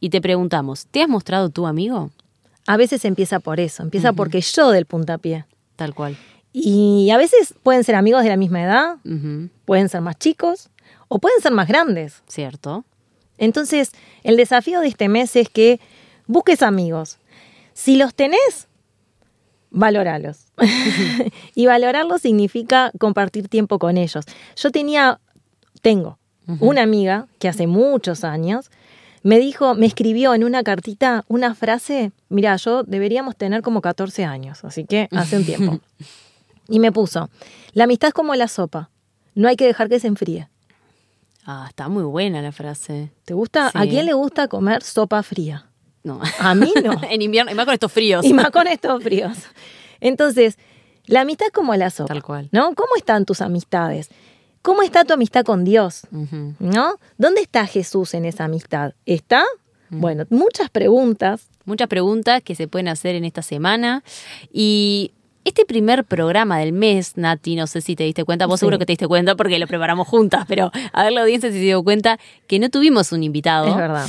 y 0.00 0.10
te 0.10 0.20
preguntamos, 0.20 0.86
¿te 0.86 1.02
has 1.02 1.08
mostrado 1.08 1.48
tu 1.48 1.66
amigo? 1.68 2.10
A 2.66 2.76
veces 2.76 3.04
empieza 3.04 3.38
por 3.38 3.60
eso, 3.60 3.84
empieza 3.84 4.12
porque 4.12 4.40
yo 4.40 4.70
del 4.70 4.86
puntapié. 4.86 5.44
Tal 5.76 5.94
cual. 5.94 6.16
Y 6.52 7.10
a 7.10 7.18
veces 7.18 7.54
pueden 7.62 7.84
ser 7.84 7.94
amigos 7.94 8.24
de 8.24 8.30
la 8.30 8.36
misma 8.36 8.62
edad, 8.62 8.96
pueden 9.64 9.88
ser 9.88 10.00
más 10.00 10.18
chicos 10.18 10.70
o 11.06 11.20
pueden 11.20 11.40
ser 11.40 11.52
más 11.52 11.68
grandes. 11.68 12.22
Cierto. 12.26 12.84
Entonces, 13.38 13.92
el 14.22 14.36
desafío 14.36 14.80
de 14.80 14.88
este 14.88 15.08
mes 15.08 15.36
es 15.36 15.48
que 15.48 15.80
busques 16.26 16.62
amigos. 16.62 17.18
Si 17.72 17.96
los 17.96 18.14
tenés, 18.14 18.68
valoralos. 19.70 20.46
y 21.54 21.66
valorarlos 21.66 22.22
significa 22.22 22.92
compartir 22.98 23.48
tiempo 23.48 23.78
con 23.78 23.96
ellos. 23.96 24.24
Yo 24.56 24.70
tenía, 24.70 25.20
tengo, 25.82 26.18
una 26.60 26.82
amiga 26.82 27.26
que 27.38 27.48
hace 27.48 27.66
muchos 27.66 28.22
años 28.22 28.70
me 29.22 29.38
dijo, 29.38 29.74
me 29.74 29.86
escribió 29.86 30.34
en 30.34 30.44
una 30.44 30.62
cartita 30.62 31.24
una 31.28 31.54
frase, 31.54 32.12
mira, 32.28 32.54
yo 32.56 32.82
deberíamos 32.82 33.36
tener 33.36 33.62
como 33.62 33.80
14 33.80 34.26
años, 34.26 34.62
así 34.64 34.84
que 34.84 35.08
hace 35.10 35.38
un 35.38 35.46
tiempo. 35.46 35.80
y 36.68 36.78
me 36.78 36.92
puso, 36.92 37.30
la 37.72 37.84
amistad 37.84 38.08
es 38.08 38.14
como 38.14 38.34
la 38.34 38.48
sopa, 38.48 38.90
no 39.34 39.48
hay 39.48 39.56
que 39.56 39.66
dejar 39.66 39.88
que 39.88 39.98
se 39.98 40.08
enfríe. 40.08 40.48
Ah, 41.46 41.66
está 41.68 41.88
muy 41.88 42.04
buena 42.04 42.42
la 42.42 42.52
frase. 42.52 43.10
¿Te 43.24 43.34
gusta? 43.34 43.70
¿A 43.72 43.82
quién 43.86 44.06
le 44.06 44.12
gusta 44.12 44.48
comer 44.48 44.82
sopa 44.82 45.22
fría? 45.22 45.66
No. 46.04 46.20
A 46.38 46.54
mí 46.54 46.72
no. 46.84 47.00
en 47.10 47.22
invierno, 47.22 47.50
y 47.50 47.54
más 47.54 47.64
con 47.64 47.74
estos 47.74 47.90
fríos. 47.92 48.24
y 48.24 48.32
más 48.32 48.50
con 48.50 48.66
estos 48.68 49.02
fríos. 49.02 49.36
Entonces, 50.00 50.58
la 51.06 51.22
amistad 51.22 51.46
es 51.48 51.52
como 51.52 51.74
la 51.74 51.90
sopa. 51.90 52.08
Tal 52.14 52.22
cual. 52.22 52.48
¿No? 52.52 52.74
¿Cómo 52.74 52.90
están 52.96 53.24
tus 53.24 53.40
amistades? 53.40 54.10
¿Cómo 54.62 54.82
está 54.82 55.04
tu 55.04 55.12
amistad 55.14 55.44
con 55.44 55.64
Dios? 55.64 56.06
¿No? 56.58 56.94
¿Dónde 57.18 57.40
está 57.42 57.66
Jesús 57.66 58.14
en 58.14 58.24
esa 58.24 58.44
amistad? 58.44 58.94
¿Está? 59.04 59.44
Bueno, 59.90 60.24
muchas 60.30 60.70
preguntas. 60.70 61.48
Muchas 61.66 61.88
preguntas 61.88 62.42
que 62.42 62.54
se 62.54 62.68
pueden 62.68 62.88
hacer 62.88 63.14
en 63.14 63.24
esta 63.26 63.42
semana. 63.42 64.02
Y 64.52 65.12
este 65.44 65.66
primer 65.66 66.04
programa 66.04 66.58
del 66.58 66.72
mes, 66.72 67.16
Nati, 67.16 67.56
no 67.56 67.66
sé 67.66 67.82
si 67.82 67.94
te 67.94 68.04
diste 68.04 68.24
cuenta, 68.24 68.46
vos 68.46 68.58
Sí. 68.58 68.60
seguro 68.60 68.78
que 68.78 68.86
te 68.86 68.92
diste 68.92 69.06
cuenta 69.06 69.34
porque 69.36 69.58
lo 69.58 69.66
preparamos 69.66 70.08
juntas, 70.08 70.46
pero 70.48 70.70
a 70.92 71.02
ver 71.04 71.12
la 71.12 71.20
audiencia 71.22 71.50
si 71.50 71.56
se 71.58 71.64
dio 71.64 71.82
cuenta 71.84 72.18
que 72.46 72.58
no 72.58 72.70
tuvimos 72.70 73.12
un 73.12 73.22
invitado. 73.22 73.68
Es 73.68 73.76
verdad. 73.76 74.06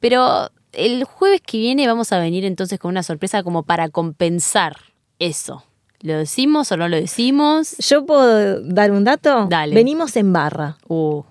Pero 0.00 0.50
el 0.76 1.04
jueves 1.04 1.40
que 1.40 1.58
viene 1.58 1.86
vamos 1.86 2.12
a 2.12 2.18
venir 2.18 2.44
entonces 2.44 2.78
con 2.78 2.90
una 2.90 3.02
sorpresa 3.02 3.42
como 3.42 3.62
para 3.62 3.88
compensar 3.88 4.76
eso. 5.18 5.64
¿Lo 6.00 6.18
decimos 6.18 6.70
o 6.70 6.76
no 6.76 6.88
lo 6.88 6.96
decimos? 6.96 7.76
¿Yo 7.78 8.04
puedo 8.04 8.60
dar 8.60 8.92
un 8.92 9.04
dato? 9.04 9.46
Dale. 9.48 9.74
Venimos 9.74 10.16
en 10.16 10.32
barra. 10.32 10.76
Uh. 10.86 11.22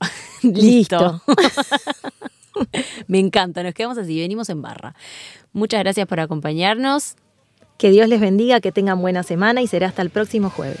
Listo. 0.42 1.22
Me 3.06 3.18
encanta, 3.18 3.62
nos 3.62 3.74
quedamos 3.74 3.98
así, 3.98 4.18
venimos 4.18 4.48
en 4.48 4.60
barra. 4.60 4.94
Muchas 5.52 5.80
gracias 5.80 6.06
por 6.06 6.20
acompañarnos. 6.20 7.16
Que 7.78 7.90
Dios 7.90 8.08
les 8.08 8.20
bendiga, 8.20 8.60
que 8.60 8.72
tengan 8.72 9.00
buena 9.00 9.22
semana 9.22 9.62
y 9.62 9.66
será 9.66 9.88
hasta 9.88 10.02
el 10.02 10.10
próximo 10.10 10.50
jueves. 10.50 10.80